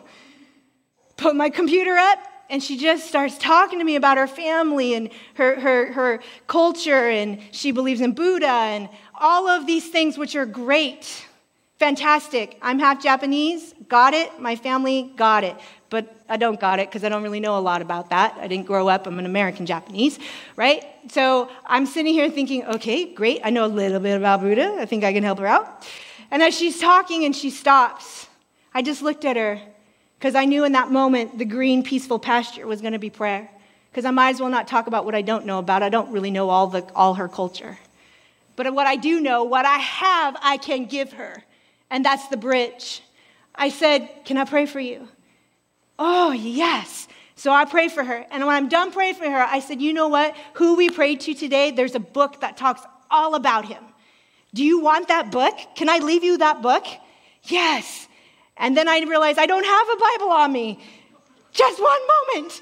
Put 1.17 1.35
my 1.35 1.49
computer 1.49 1.95
up, 1.95 2.19
and 2.49 2.61
she 2.61 2.77
just 2.77 3.07
starts 3.07 3.37
talking 3.37 3.79
to 3.79 3.85
me 3.85 3.95
about 3.95 4.17
her 4.17 4.27
family 4.27 4.93
and 4.93 5.09
her, 5.35 5.59
her, 5.59 5.91
her 5.91 6.19
culture, 6.47 7.09
and 7.09 7.39
she 7.51 7.71
believes 7.71 8.01
in 8.01 8.13
Buddha 8.13 8.47
and 8.47 8.89
all 9.15 9.47
of 9.47 9.65
these 9.65 9.89
things, 9.89 10.17
which 10.17 10.35
are 10.35 10.45
great. 10.45 11.25
Fantastic. 11.79 12.57
I'm 12.61 12.79
half 12.79 13.01
Japanese, 13.01 13.73
got 13.87 14.13
it. 14.13 14.39
My 14.39 14.55
family 14.55 15.11
got 15.15 15.43
it 15.43 15.55
but 15.93 16.11
I 16.27 16.37
don't 16.37 16.59
got 16.59 16.79
it 16.79 16.89
because 16.89 17.03
I 17.03 17.09
don't 17.09 17.21
really 17.21 17.39
know 17.39 17.55
a 17.55 17.61
lot 17.61 17.83
about 17.83 18.09
that. 18.09 18.35
I 18.41 18.47
didn't 18.47 18.65
grow 18.65 18.87
up, 18.87 19.05
I'm 19.05 19.19
an 19.19 19.27
American 19.27 19.67
Japanese, 19.67 20.17
right? 20.55 20.83
So 21.11 21.51
I'm 21.67 21.85
sitting 21.85 22.15
here 22.15 22.31
thinking, 22.31 22.65
okay, 22.65 23.13
great, 23.13 23.41
I 23.43 23.51
know 23.51 23.63
a 23.63 23.67
little 23.67 23.99
bit 23.99 24.17
about 24.17 24.41
Buddha. 24.41 24.77
I 24.79 24.87
think 24.87 25.03
I 25.03 25.13
can 25.13 25.21
help 25.21 25.37
her 25.37 25.45
out. 25.45 25.87
And 26.31 26.41
as 26.41 26.57
she's 26.57 26.79
talking 26.79 27.25
and 27.25 27.35
she 27.35 27.51
stops, 27.51 28.25
I 28.73 28.81
just 28.81 29.03
looked 29.03 29.23
at 29.23 29.37
her 29.37 29.61
because 30.17 30.33
I 30.33 30.45
knew 30.45 30.63
in 30.63 30.71
that 30.71 30.89
moment 30.89 31.37
the 31.37 31.45
green, 31.45 31.83
peaceful 31.83 32.17
pasture 32.17 32.65
was 32.65 32.81
going 32.81 32.93
to 32.93 32.99
be 32.99 33.11
prayer. 33.11 33.47
Because 33.91 34.05
I 34.05 34.09
might 34.09 34.31
as 34.31 34.41
well 34.41 34.49
not 34.49 34.67
talk 34.67 34.87
about 34.87 35.05
what 35.05 35.13
I 35.13 35.21
don't 35.21 35.45
know 35.45 35.59
about. 35.59 35.83
I 35.83 35.89
don't 35.89 36.11
really 36.11 36.31
know 36.31 36.49
all, 36.49 36.65
the, 36.65 36.83
all 36.95 37.13
her 37.13 37.27
culture. 37.27 37.77
But 38.55 38.73
what 38.73 38.87
I 38.87 38.95
do 38.95 39.21
know, 39.21 39.43
what 39.43 39.67
I 39.67 39.77
have, 39.77 40.35
I 40.41 40.57
can 40.57 40.85
give 40.85 41.13
her. 41.13 41.43
And 41.91 42.03
that's 42.03 42.27
the 42.29 42.37
bridge. 42.37 43.03
I 43.53 43.69
said, 43.69 44.09
Can 44.25 44.37
I 44.37 44.45
pray 44.45 44.65
for 44.65 44.79
you? 44.79 45.07
Oh, 45.99 46.31
yes. 46.31 47.07
So 47.35 47.51
I 47.51 47.65
pray 47.65 47.87
for 47.87 48.03
her. 48.03 48.25
And 48.31 48.45
when 48.45 48.55
I'm 48.55 48.69
done 48.69 48.91
praying 48.91 49.15
for 49.15 49.29
her, 49.29 49.43
I 49.43 49.59
said, 49.59 49.81
You 49.81 49.93
know 49.93 50.07
what? 50.07 50.35
Who 50.53 50.75
we 50.75 50.89
prayed 50.89 51.19
to 51.21 51.33
today, 51.33 51.71
there's 51.71 51.95
a 51.95 51.99
book 51.99 52.41
that 52.41 52.57
talks 52.57 52.81
all 53.09 53.35
about 53.35 53.65
him. 53.65 53.83
Do 54.53 54.63
you 54.63 54.79
want 54.79 55.07
that 55.07 55.31
book? 55.31 55.57
Can 55.75 55.89
I 55.89 55.97
leave 55.97 56.23
you 56.23 56.37
that 56.37 56.61
book? 56.61 56.85
Yes. 57.43 58.07
And 58.57 58.77
then 58.77 58.87
I 58.87 58.99
realized 59.01 59.39
I 59.39 59.45
don't 59.45 59.65
have 59.65 59.87
a 59.89 59.97
Bible 59.97 60.31
on 60.31 60.51
me. 60.51 60.79
Just 61.51 61.81
one 61.81 62.01
moment. 62.35 62.61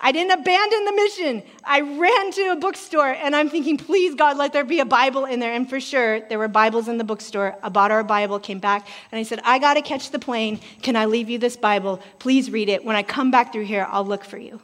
I 0.00 0.12
didn't 0.12 0.38
abandon 0.38 0.84
the 0.84 0.92
mission. 0.92 1.42
I 1.64 1.80
ran 1.80 2.32
to 2.32 2.52
a 2.52 2.56
bookstore 2.56 3.08
and 3.08 3.34
I'm 3.34 3.48
thinking, 3.48 3.78
please, 3.78 4.14
God, 4.14 4.36
let 4.36 4.52
there 4.52 4.64
be 4.64 4.80
a 4.80 4.84
Bible 4.84 5.24
in 5.24 5.40
there. 5.40 5.52
And 5.52 5.68
for 5.68 5.80
sure, 5.80 6.20
there 6.20 6.38
were 6.38 6.48
Bibles 6.48 6.88
in 6.88 6.98
the 6.98 7.04
bookstore. 7.04 7.56
I 7.62 7.70
bought 7.70 7.90
our 7.90 8.04
Bible, 8.04 8.38
came 8.38 8.58
back, 8.58 8.86
and 9.10 9.18
I 9.18 9.22
said, 9.22 9.40
I 9.42 9.58
got 9.58 9.74
to 9.74 9.82
catch 9.82 10.10
the 10.10 10.18
plane. 10.18 10.60
Can 10.82 10.96
I 10.96 11.06
leave 11.06 11.30
you 11.30 11.38
this 11.38 11.56
Bible? 11.56 12.02
Please 12.18 12.50
read 12.50 12.68
it. 12.68 12.84
When 12.84 12.94
I 12.94 13.02
come 13.02 13.30
back 13.30 13.52
through 13.52 13.64
here, 13.64 13.86
I'll 13.90 14.04
look 14.04 14.24
for 14.24 14.36
you. 14.36 14.60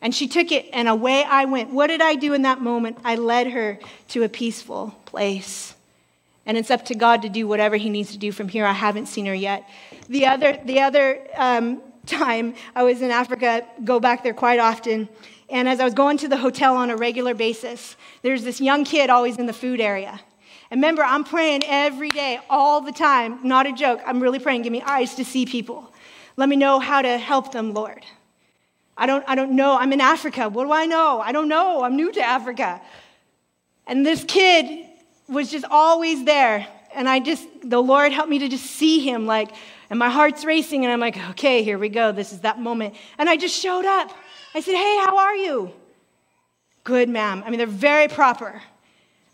And 0.00 0.14
she 0.14 0.28
took 0.28 0.52
it, 0.52 0.66
and 0.72 0.88
away 0.88 1.24
I 1.24 1.44
went. 1.44 1.72
What 1.72 1.88
did 1.88 2.00
I 2.00 2.14
do 2.14 2.32
in 2.32 2.42
that 2.42 2.60
moment? 2.60 2.98
I 3.04 3.16
led 3.16 3.48
her 3.48 3.78
to 4.08 4.22
a 4.22 4.28
peaceful 4.28 4.94
place. 5.06 5.74
And 6.46 6.56
it's 6.56 6.70
up 6.70 6.84
to 6.86 6.94
God 6.94 7.22
to 7.22 7.28
do 7.28 7.46
whatever 7.48 7.76
He 7.76 7.90
needs 7.90 8.12
to 8.12 8.18
do 8.18 8.32
from 8.32 8.48
here. 8.48 8.64
I 8.64 8.72
haven't 8.72 9.06
seen 9.06 9.26
her 9.26 9.34
yet. 9.34 9.68
The 10.08 10.26
other, 10.26 10.58
the 10.64 10.80
other 10.80 11.26
um, 11.36 11.82
time 12.08 12.54
I 12.74 12.82
was 12.82 13.02
in 13.02 13.10
Africa, 13.10 13.66
go 13.84 14.00
back 14.00 14.22
there 14.22 14.34
quite 14.34 14.58
often. 14.58 15.08
And 15.48 15.68
as 15.68 15.80
I 15.80 15.84
was 15.84 15.94
going 15.94 16.18
to 16.18 16.28
the 16.28 16.36
hotel 16.36 16.76
on 16.76 16.90
a 16.90 16.96
regular 16.96 17.34
basis, 17.34 17.96
there's 18.22 18.42
this 18.42 18.60
young 18.60 18.84
kid 18.84 19.10
always 19.10 19.38
in 19.38 19.46
the 19.46 19.52
food 19.52 19.80
area. 19.80 20.20
And 20.70 20.78
remember, 20.78 21.02
I'm 21.02 21.24
praying 21.24 21.62
every 21.64 22.10
day, 22.10 22.40
all 22.50 22.80
the 22.80 22.92
time. 22.92 23.40
Not 23.42 23.66
a 23.66 23.72
joke. 23.72 24.00
I'm 24.06 24.20
really 24.20 24.38
praying. 24.38 24.62
Give 24.62 24.72
me 24.72 24.82
eyes 24.82 25.14
to 25.14 25.24
see 25.24 25.46
people. 25.46 25.92
Let 26.36 26.48
me 26.48 26.56
know 26.56 26.78
how 26.78 27.00
to 27.00 27.16
help 27.16 27.52
them, 27.52 27.72
Lord. 27.72 28.04
I 28.96 29.06
don't, 29.06 29.24
I 29.26 29.34
don't 29.34 29.52
know. 29.52 29.78
I'm 29.78 29.92
in 29.92 30.00
Africa. 30.00 30.48
What 30.48 30.64
do 30.64 30.72
I 30.72 30.84
know? 30.84 31.20
I 31.20 31.32
don't 31.32 31.48
know. 31.48 31.82
I'm 31.82 31.96
new 31.96 32.12
to 32.12 32.20
Africa. 32.20 32.82
And 33.86 34.04
this 34.04 34.24
kid 34.24 34.86
was 35.28 35.50
just 35.50 35.64
always 35.70 36.24
there. 36.24 36.66
And 36.94 37.08
I 37.08 37.20
just, 37.20 37.46
the 37.62 37.80
Lord 37.80 38.12
helped 38.12 38.28
me 38.28 38.40
to 38.40 38.48
just 38.48 38.66
see 38.66 39.00
him 39.00 39.24
like, 39.24 39.50
and 39.90 39.98
my 39.98 40.10
heart's 40.10 40.44
racing, 40.44 40.84
and 40.84 40.92
I'm 40.92 41.00
like, 41.00 41.16
okay, 41.30 41.62
here 41.62 41.78
we 41.78 41.88
go. 41.88 42.12
This 42.12 42.32
is 42.32 42.40
that 42.40 42.60
moment. 42.60 42.94
And 43.18 43.28
I 43.28 43.36
just 43.36 43.58
showed 43.58 43.84
up. 43.84 44.10
I 44.54 44.60
said, 44.60 44.74
hey, 44.74 44.98
how 45.04 45.16
are 45.16 45.36
you? 45.36 45.72
Good, 46.84 47.08
ma'am. 47.08 47.42
I 47.44 47.50
mean, 47.50 47.58
they're 47.58 47.66
very 47.66 48.08
proper. 48.08 48.60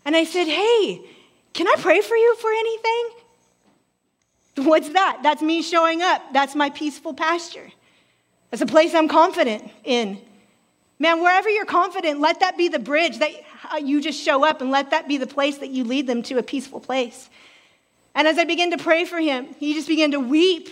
And 0.05 0.15
I 0.15 0.23
said, 0.23 0.47
hey, 0.47 1.01
can 1.53 1.67
I 1.67 1.75
pray 1.79 2.01
for 2.01 2.15
you 2.15 2.35
for 2.35 2.51
anything? 2.51 3.09
What's 4.57 4.89
that? 4.89 5.19
That's 5.23 5.41
me 5.41 5.61
showing 5.61 6.01
up. 6.01 6.21
That's 6.33 6.55
my 6.55 6.69
peaceful 6.69 7.13
pasture. 7.13 7.71
That's 8.51 8.61
a 8.61 8.65
place 8.65 8.93
I'm 8.93 9.07
confident 9.07 9.69
in. 9.83 10.19
Man, 10.97 11.21
wherever 11.21 11.49
you're 11.49 11.65
confident, 11.65 12.21
let 12.21 12.39
that 12.39 12.57
be 12.57 12.69
the 12.69 12.79
bridge 12.79 13.19
that 13.19 13.31
uh, 13.73 13.77
you 13.77 13.99
just 14.01 14.21
show 14.21 14.45
up 14.45 14.61
and 14.61 14.71
let 14.71 14.91
that 14.91 15.09
be 15.09 15.17
the 15.17 15.27
place 15.27 15.57
that 15.57 15.69
you 15.69 15.83
lead 15.83 16.07
them 16.07 16.23
to 16.23 16.37
a 16.37 16.43
peaceful 16.43 16.79
place. 16.79 17.29
And 18.15 18.27
as 18.27 18.37
I 18.37 18.45
began 18.45 18.71
to 18.71 18.77
pray 18.77 19.03
for 19.05 19.19
him, 19.19 19.53
he 19.59 19.73
just 19.73 19.87
began 19.87 20.11
to 20.11 20.19
weep. 20.19 20.69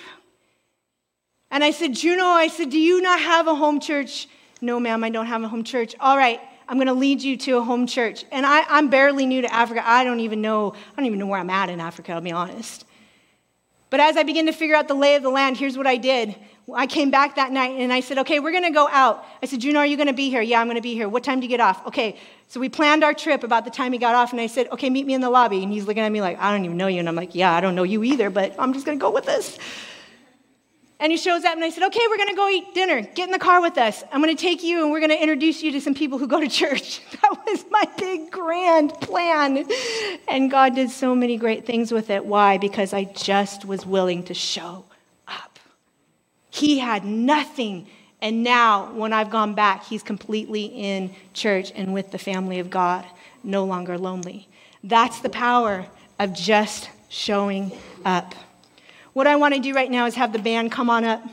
And 1.51 1.63
I 1.63 1.71
said, 1.71 1.93
Juno, 1.93 2.23
I 2.23 2.47
said, 2.47 2.69
do 2.71 2.79
you 2.79 3.01
not 3.01 3.19
have 3.19 3.47
a 3.47 3.53
home 3.53 3.79
church? 3.79 4.27
No, 4.62 4.79
ma'am, 4.79 5.03
I 5.03 5.10
don't 5.10 5.27
have 5.27 5.43
a 5.43 5.49
home 5.49 5.63
church. 5.63 5.93
All 5.99 6.17
right, 6.17 6.39
I'm 6.67 6.77
going 6.77 6.88
to 6.88 6.93
lead 6.93 7.21
you 7.21 7.36
to 7.38 7.58
a 7.58 7.62
home 7.62 7.86
church. 7.86 8.23
And 8.32 8.45
I, 8.45 8.63
I'm 8.69 8.89
barely 8.89 9.25
new 9.25 9.41
to 9.41 9.53
Africa. 9.53 9.84
I 9.86 10.06
don't 10.06 10.21
even 10.21 10.41
know, 10.41 10.73
I 10.73 10.95
don't 10.95 11.06
even 11.06 11.19
know 11.19 11.27
where 11.27 11.39
I'm 11.39 11.49
at 11.49 11.69
in 11.69 11.82
Africa, 11.82 12.13
I'll 12.13 12.21
be 12.21 12.32
honest. 12.32 12.86
But 13.89 13.99
as 13.99 14.17
I 14.17 14.23
began 14.23 14.47
to 14.47 14.53
figure 14.53 14.75
out 14.75 14.88
the 14.88 14.95
lay 14.95 15.15
of 15.15 15.21
the 15.21 15.29
land, 15.29 15.58
here's 15.58 15.77
what 15.77 15.86
I 15.86 15.97
did. 15.97 16.36
I 16.71 16.88
came 16.88 17.12
back 17.12 17.36
that 17.36 17.52
night 17.52 17.71
and 17.78 17.91
I 17.91 17.99
said, 17.99 18.19
okay, 18.19 18.39
we're 18.39 18.52
going 18.52 18.63
to 18.63 18.71
go 18.71 18.88
out. 18.89 19.26
I 19.41 19.47
said, 19.47 19.60
Juno, 19.60 19.80
are 19.80 19.86
you 19.86 19.97
going 19.97 20.08
to 20.08 20.13
be 20.13 20.30
here? 20.30 20.41
Yeah, 20.41 20.62
I'm 20.62 20.67
going 20.67 20.78
to 20.78 20.82
be 20.82 20.93
here. 20.93 21.10
What 21.10 21.23
time 21.23 21.41
do 21.41 21.45
you 21.45 21.49
get 21.49 21.60
off? 21.60 21.86
Okay. 21.88 22.17
So 22.47 22.60
we 22.60 22.69
planned 22.69 23.04
our 23.04 23.13
trip 23.13 23.43
about 23.43 23.65
the 23.65 23.71
time 23.71 23.91
he 23.91 23.99
got 23.99 24.15
off 24.15 24.32
and 24.32 24.39
I 24.39 24.47
said, 24.47 24.69
okay, 24.71 24.89
meet 24.89 25.06
me 25.06 25.13
in 25.13 25.21
the 25.21 25.30
lobby. 25.30 25.62
And 25.62 25.71
he's 25.71 25.86
looking 25.86 26.04
at 26.04 26.12
me 26.12 26.21
like, 26.21 26.39
I 26.39 26.52
don't 26.52 26.63
even 26.63 26.78
know 26.78 26.88
you. 26.88 26.99
And 26.99 27.10
I'm 27.10 27.15
like, 27.15 27.36
yeah, 27.36 27.52
I 27.52 27.60
don't 27.60 27.76
know 27.76 27.84
you 27.84 28.04
either, 28.04 28.30
but 28.30 28.56
I'm 28.58 28.73
just 28.73 28.86
going 28.86 28.97
to 28.97 29.02
go 29.02 29.12
with 29.12 29.26
this. 29.26 29.58
And 31.02 31.12
he 31.12 31.17
shows 31.17 31.43
up 31.43 31.56
and 31.56 31.65
I 31.65 31.69
said, 31.69 31.84
okay, 31.88 31.99
we're 32.10 32.17
going 32.17 32.30
to 32.30 32.36
go 32.36 32.47
eat 32.47 32.73
dinner. 32.73 33.02
Get 33.02 33.26
in 33.26 33.32
the 33.32 33.39
car 33.39 33.60
with 33.60 33.78
us. 33.78 34.06
I'm 34.13 34.21
going 34.21 34.34
to 34.34 34.41
take 34.41 34.63
you 34.63 34.84
and 34.84 34.91
we're 34.91 35.02
going 35.02 35.12
to 35.12 35.21
introduce 35.21 35.62
you 35.62 35.73
to 35.73 35.82
some 35.82 35.93
people 35.93 36.17
who 36.17 36.28
go 36.28 36.39
to 36.39 36.47
church. 36.62 37.02
That 37.23 37.45
was 37.45 37.65
my 37.71 37.84
big 37.97 38.32
grand 38.32 38.93
plan. 38.95 39.65
And 40.28 40.52
God 40.52 40.76
did 40.76 40.91
so 40.91 41.15
many 41.15 41.38
great 41.38 41.65
things 41.65 41.91
with 41.91 42.10
it. 42.10 42.26
Why? 42.26 42.58
Because 42.58 42.93
I 42.93 43.06
just 43.06 43.65
was 43.65 43.86
willing 43.86 44.23
to 44.26 44.34
show 44.34 44.86
he 46.53 46.77
had 46.77 47.03
nothing. 47.03 47.87
And 48.21 48.43
now, 48.43 48.93
when 48.93 49.11
I've 49.11 49.31
gone 49.31 49.55
back, 49.55 49.85
he's 49.85 50.03
completely 50.03 50.65
in 50.65 51.15
church 51.33 51.71
and 51.73 51.95
with 51.95 52.11
the 52.11 52.19
family 52.19 52.59
of 52.59 52.69
God, 52.69 53.05
no 53.43 53.65
longer 53.65 53.97
lonely. 53.97 54.47
That's 54.83 55.19
the 55.19 55.29
power 55.29 55.87
of 56.19 56.31
just 56.33 56.89
showing 57.09 57.71
up. 58.05 58.35
What 59.13 59.25
I 59.25 59.35
want 59.35 59.55
to 59.55 59.59
do 59.59 59.73
right 59.73 59.89
now 59.89 60.05
is 60.05 60.13
have 60.13 60.31
the 60.31 60.37
band 60.37 60.71
come 60.71 60.91
on 60.91 61.03
up. 61.03 61.23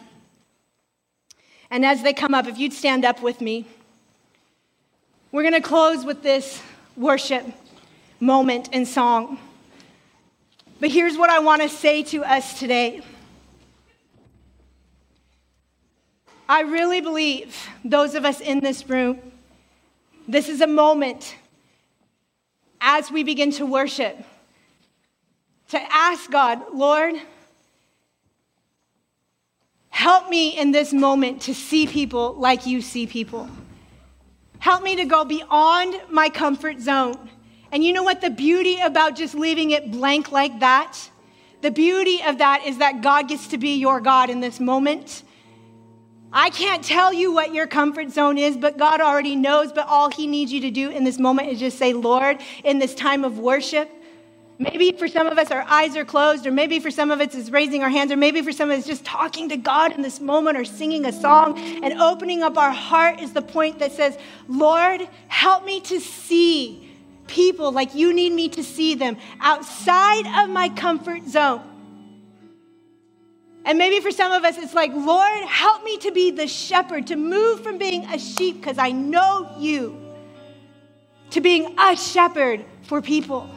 And 1.71 1.85
as 1.85 2.03
they 2.03 2.15
come 2.15 2.33
up, 2.33 2.47
if 2.47 2.59
you'd 2.59 2.73
stand 2.73 3.05
up 3.05 3.23
with 3.23 3.43
me, 3.43 3.67
we're 5.33 5.43
going 5.43 5.53
to 5.55 5.61
close 5.61 6.03
with 6.03 6.23
this 6.23 6.63
worship 6.97 7.45
moment 8.21 8.71
and 8.73 8.89
song. 8.89 9.39
But 10.81 10.91
here's 10.91 11.19
what 11.19 11.29
I 11.29 11.41
want 11.41 11.61
to 11.61 11.69
say 11.69 12.03
to 12.05 12.25
us 12.25 12.59
today. 12.59 13.03
I 16.51 16.63
really 16.63 17.01
believe, 17.01 17.57
those 17.85 18.17
of 18.17 18.25
us 18.25 18.41
in 18.41 18.59
this 18.59 18.89
room, 18.89 19.21
this 20.27 20.49
is 20.49 20.61
a 20.61 20.67
moment 20.67 21.37
as 22.81 23.09
we 23.09 23.23
begin 23.23 23.53
to 23.53 23.65
worship 23.65 24.17
to 25.69 25.81
ask 25.93 26.29
God, 26.29 26.61
Lord, 26.75 27.15
help 29.91 30.29
me 30.29 30.59
in 30.59 30.73
this 30.73 30.93
moment 30.93 31.43
to 31.43 31.55
see 31.55 31.87
people 31.87 32.33
like 32.33 32.67
you 32.67 32.83
see 32.83 33.07
people. 33.07 33.49
Help 34.59 34.83
me 34.83 34.97
to 34.97 35.05
go 35.05 35.25
beyond 35.25 36.01
my 36.11 36.29
comfort 36.29 36.81
zone. 36.81 37.31
And 37.71 37.85
you 37.85 37.93
know 37.93 38.03
what? 38.03 38.21
The 38.21 38.31
beauty 38.31 38.81
about 38.81 39.15
just 39.15 39.37
leaving 39.37 39.71
it 39.71 39.93
blank 39.93 40.33
like 40.33 40.59
that? 40.59 40.99
The 41.63 41.71
beauty 41.71 42.21
of 42.25 42.39
that 42.39 42.67
is 42.67 42.79
that 42.79 43.03
God 43.03 43.29
gets 43.29 43.47
to 43.47 43.57
be 43.57 43.77
your 43.77 44.01
God 44.01 44.31
in 44.31 44.41
this 44.41 44.59
moment. 44.59 45.23
I 46.33 46.51
can't 46.51 46.85
tell 46.85 47.13
you 47.13 47.33
what 47.33 47.53
your 47.53 47.67
comfort 47.67 48.11
zone 48.11 48.39
is, 48.39 48.57
but 48.57 48.79
God 48.79 49.01
already 49.01 49.35
knows. 49.35 49.73
But 49.73 49.89
all 49.89 50.11
He 50.11 50.27
needs 50.27 50.53
you 50.53 50.61
to 50.61 50.71
do 50.71 50.91
in 50.91 51.05
this 51.05 51.19
moment 51.19 51.49
is 51.49 51.59
just 51.59 51.79
say, 51.79 51.93
Lord, 51.93 52.41
in 52.65 52.79
this 52.79 52.95
time 52.95 53.25
of 53.25 53.39
worship, 53.39 53.91
maybe 54.59 54.93
for 54.93 55.09
some 55.09 55.27
of 55.27 55.39
us 55.39 55.51
our 55.51 55.63
eyes 55.63 55.97
are 55.97 56.05
closed, 56.05 56.47
or 56.47 56.53
maybe 56.53 56.79
for 56.79 56.91
some 56.91 57.11
of 57.11 57.21
us 57.21 57.35
it's 57.35 57.51
raising 57.51 57.83
our 57.83 57.89
hands, 57.89 58.13
or 58.13 58.17
maybe 58.17 58.43
for 58.43 58.53
some 58.53 58.71
of 58.71 58.79
us 58.79 58.87
just 58.87 59.05
talking 59.05 59.49
to 59.49 59.57
God 59.57 59.93
in 59.93 60.03
this 60.03 60.21
moment, 60.21 60.57
or 60.57 60.65
singing 60.65 61.05
a 61.05 61.13
song 61.13 61.59
and 61.59 62.01
opening 62.01 62.43
up 62.43 62.57
our 62.57 62.73
heart 62.73 63.21
is 63.21 63.33
the 63.33 63.43
point 63.43 63.81
that 63.81 63.93
says, 63.93 64.17
Lord, 64.47 65.09
help 65.27 65.65
me 65.65 65.81
to 65.83 65.99
see 65.99 66.87
people 67.27 67.73
like 67.73 67.95
you 67.95 68.13
need 68.13 68.33
me 68.33 68.49
to 68.51 68.63
see 68.63 68.95
them 68.95 69.17
outside 69.41 70.27
of 70.45 70.51
my 70.51 70.69
comfort 70.69 71.27
zone. 71.27 71.63
And 73.65 73.77
maybe 73.79 74.01
for 74.01 74.11
some 74.11 74.33
of 74.33 74.45
us, 74.45 74.57
it's 74.59 74.75
like, 74.75 74.93
Lord, 74.95 75.45
help 75.45 75.85
me 75.85 75.99
to 75.99 76.13
be 76.13 76.31
the 76.31 76.47
shepherd, 76.47 77.07
to 77.09 77.17
move 77.17 77.63
from 77.63 77.79
being 77.79 78.05
a 78.07 78.19
sheep 78.19 78.61
because 78.61 78.79
I 78.79 78.91
know 78.91 79.55
you, 79.59 80.01
to 81.31 81.41
being 81.41 81.79
a 81.79 81.97
shepherd 81.97 82.65
for 82.83 83.03
people. 83.03 83.51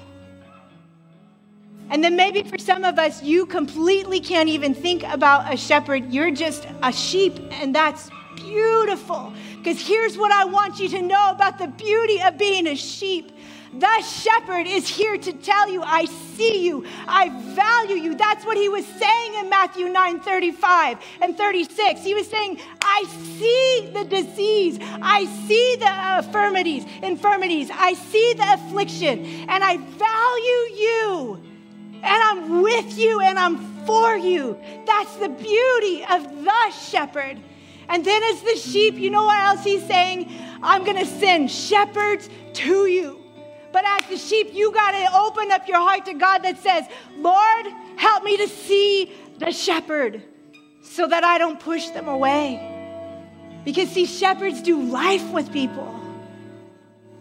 And 1.90 2.04
then 2.04 2.16
maybe 2.16 2.44
for 2.44 2.58
some 2.58 2.84
of 2.84 2.98
us, 3.00 3.24
you 3.24 3.46
completely 3.46 4.20
can't 4.20 4.50
even 4.50 4.74
think 4.74 5.04
about 5.04 5.54
a 5.54 5.58
shepherd. 5.58 6.12
You're 6.12 6.32
just 6.32 6.68
a 6.82 6.92
sheep, 6.92 7.40
and 7.52 7.74
that's 7.74 8.10
beautiful. 8.36 9.34
Because 9.58 9.86
here's 9.86 10.18
what 10.18 10.32
I 10.32 10.46
want 10.46 10.80
you 10.80 10.90
to 10.90 11.02
know 11.02 11.32
about 11.32 11.58
the 11.58 11.68
beauty 11.68 12.22
of 12.22 12.38
being 12.38 12.68
a 12.68 12.76
sheep 12.76 13.32
the 13.80 14.02
shepherd 14.02 14.68
is 14.68 14.88
here 14.88 15.18
to 15.18 15.34
tell 15.34 15.70
you, 15.70 15.82
I 15.82 16.06
see 16.06 16.64
you, 16.66 16.86
I 17.08 17.30
value 17.56 17.96
you. 17.96 18.16
That's 18.16 18.46
what 18.46 18.56
he 18.56 18.70
was 18.70 18.86
saying 18.86 19.34
in 19.36 19.50
Matthew 19.50 19.90
9 19.90 20.20
35 20.20 21.00
and 21.22 21.38
36. 21.38 22.02
He 22.02 22.14
was 22.14 22.28
saying, 22.28 22.60
I 22.82 23.06
see 23.38 23.90
the 23.94 24.04
disease, 24.04 24.78
I 24.82 25.26
see 25.48 25.76
the 25.80 26.20
infirmities, 26.20 26.86
infirmities, 27.02 27.70
I 27.74 27.94
see 27.94 28.34
the 28.34 28.54
affliction, 28.54 29.26
and 29.50 29.64
I 29.64 29.78
value 29.78 30.82
you, 30.82 31.42
and 32.04 32.06
I'm 32.06 32.62
with 32.62 32.98
you, 32.98 33.22
and 33.22 33.40
I'm 33.40 33.86
for 33.86 34.16
you. 34.16 34.60
That's 34.86 35.16
the 35.18 35.30
beauty 35.30 36.04
of 36.06 36.44
the 36.44 36.72
shepherd. 36.72 37.40
And 37.90 38.06
then, 38.06 38.24
as 38.24 38.42
the 38.42 38.56
sheep, 38.56 38.96
you 38.96 39.10
know 39.10 39.24
what 39.24 39.40
else 39.40 39.64
he's 39.64 39.86
saying? 39.86 40.32
I'm 40.62 40.84
going 40.84 40.98
to 40.98 41.06
send 41.06 41.52
shepherds 41.52 42.30
to 42.54 42.88
you. 42.88 43.23
But 43.74 43.86
as 43.86 44.06
the 44.08 44.18
sheep, 44.18 44.54
you 44.54 44.72
got 44.72 44.92
to 44.92 45.18
open 45.18 45.52
up 45.52 45.68
your 45.68 45.80
heart 45.80 46.06
to 46.06 46.14
God 46.14 46.44
that 46.44 46.60
says, 46.60 46.86
Lord, 47.18 47.66
help 47.98 48.24
me 48.24 48.38
to 48.38 48.48
see 48.48 49.12
the 49.40 49.52
shepherd 49.52 50.22
so 50.84 51.08
that 51.08 51.24
I 51.24 51.40
don't 51.40 51.60
push 51.60 51.90
them 51.90 52.08
away. 52.08 52.70
Because, 53.66 53.90
see, 53.90 54.06
shepherds 54.06 54.62
do 54.62 54.80
life 54.80 55.28
with 55.32 55.52
people. 55.52 56.00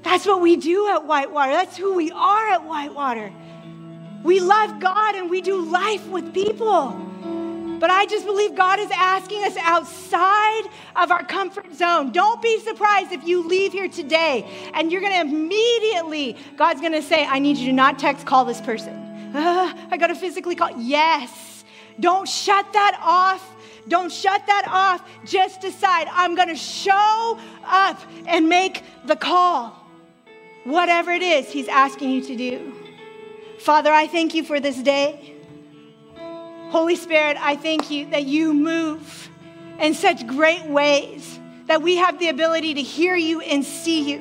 That's 0.03 0.27
what 0.27 0.43
we 0.43 0.57
do 0.57 0.91
at 0.91 1.07
Whitewater. 1.07 1.53
That's 1.53 1.77
who 1.77 1.95
we 1.95 2.11
are 2.11 2.49
at 2.51 2.65
Whitewater. 2.65 3.33
We 4.23 4.41
love 4.41 4.79
God 4.79 5.15
and 5.15 5.31
we 5.31 5.41
do 5.41 5.65
life 5.65 6.07
with 6.09 6.35
people. 6.35 6.91
But 7.81 7.89
I 7.89 8.05
just 8.05 8.27
believe 8.27 8.55
God 8.55 8.79
is 8.79 8.91
asking 8.93 9.43
us 9.45 9.57
outside 10.53 10.71
of 10.97 11.11
our 11.11 11.25
comfort 11.25 11.75
zone. 11.75 12.13
Don't 12.13 12.41
be 12.43 12.61
surprised 12.61 13.13
if 13.13 13.25
you 13.25 13.47
leave 13.47 13.73
here 13.73 13.89
today 13.89 14.47
and 14.75 14.91
you're 14.91 15.01
going 15.01 15.13
to 15.13 15.21
immediately, 15.21 16.37
God's 16.57 16.81
going 16.81 16.93
to 16.93 17.03
say, 17.03 17.25
I 17.25 17.39
need 17.39 17.57
you 17.57 17.67
to 17.67 17.73
not 17.73 17.99
text, 17.99 18.27
call 18.27 18.45
this 18.45 18.61
person. 18.61 18.95
Uh, 19.35 19.73
I 19.91 19.97
got 19.97 20.09
to 20.09 20.15
physically 20.15 20.55
call. 20.55 20.71
Yes. 20.77 21.65
Don't 22.01 22.29
shut 22.29 22.73
that 22.73 22.99
off. 23.03 23.49
Don't 23.89 24.13
shut 24.13 24.47
that 24.47 24.65
off. 24.69 25.03
Just 25.25 25.61
decide, 25.61 26.09
I'm 26.11 26.35
going 26.35 26.49
to 26.49 26.57
show 26.57 27.39
up 27.65 28.01
and 28.27 28.49
make 28.49 28.85
the 29.05 29.17
call. 29.17 29.79
Whatever 30.65 31.11
it 31.11 31.23
is 31.23 31.51
He's 31.51 31.67
asking 31.67 32.11
you 32.11 32.23
to 32.23 32.37
do. 32.37 32.75
Father, 33.59 33.91
I 33.91 34.07
thank 34.07 34.35
you 34.35 34.45
for 34.45 34.61
this 34.61 34.81
day. 34.81 35.35
Holy 36.71 36.97
Spirit, 36.97 37.37
I 37.39 37.57
thank 37.57 37.91
you 37.91 38.07
that 38.11 38.25
you 38.25 38.55
move 38.55 39.32
in 39.83 39.95
such 39.95 40.27
great 40.29 40.65
ways 40.67 41.41
that 41.67 41.83
we 41.83 41.97
have 41.97 42.19
the 42.21 42.29
ability 42.29 42.75
to 42.75 42.83
hear 42.83 43.17
you 43.17 43.41
and 43.41 43.65
see 43.65 44.13
you, 44.13 44.21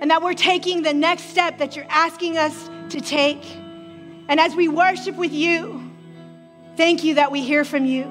and 0.00 0.10
that 0.10 0.22
we're 0.22 0.34
taking 0.34 0.82
the 0.82 0.92
next 0.92 1.30
step 1.30 1.58
that 1.58 1.74
you're 1.74 1.86
asking 1.88 2.36
us 2.36 2.70
to 2.90 3.00
take. 3.00 3.44
And 4.28 4.38
as 4.38 4.54
we 4.54 4.68
worship 4.68 5.16
with 5.16 5.32
you, 5.32 5.82
thank 6.76 7.04
you 7.04 7.14
that 7.14 7.32
we 7.32 7.42
hear 7.42 7.64
from 7.64 7.86
you. 7.86 8.04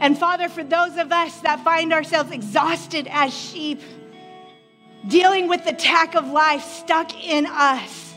And 0.00 0.18
Father, 0.18 0.48
for 0.48 0.62
those 0.62 0.96
of 0.98 1.12
us 1.12 1.38
that 1.40 1.64
find 1.64 1.92
ourselves 1.92 2.30
exhausted 2.30 3.08
as 3.10 3.32
sheep, 3.32 3.80
dealing 5.08 5.48
with 5.48 5.64
the 5.64 5.72
tack 5.72 6.14
of 6.14 6.28
life 6.28 6.62
stuck 6.62 7.24
in 7.24 7.46
us, 7.46 8.14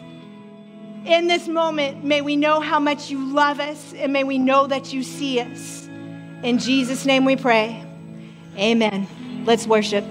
in 1.06 1.28
this 1.28 1.47
moment, 1.47 2.04
may 2.04 2.21
we 2.21 2.36
know 2.36 2.60
how 2.60 2.80
much 2.80 3.12
you 3.12 3.23
love 3.32 3.60
us 3.60 3.93
and 3.93 4.12
may 4.12 4.23
we 4.23 4.39
know 4.39 4.67
that 4.67 4.91
you 4.91 5.04
see 5.04 5.39
us. 5.39 5.85
In 6.45 6.60
Jesus' 6.60 7.08
name 7.08 7.25
we 7.25 7.36
pray. 7.36 7.84
Amen. 8.55 9.08
Let's 9.47 9.65
worship. 9.65 10.05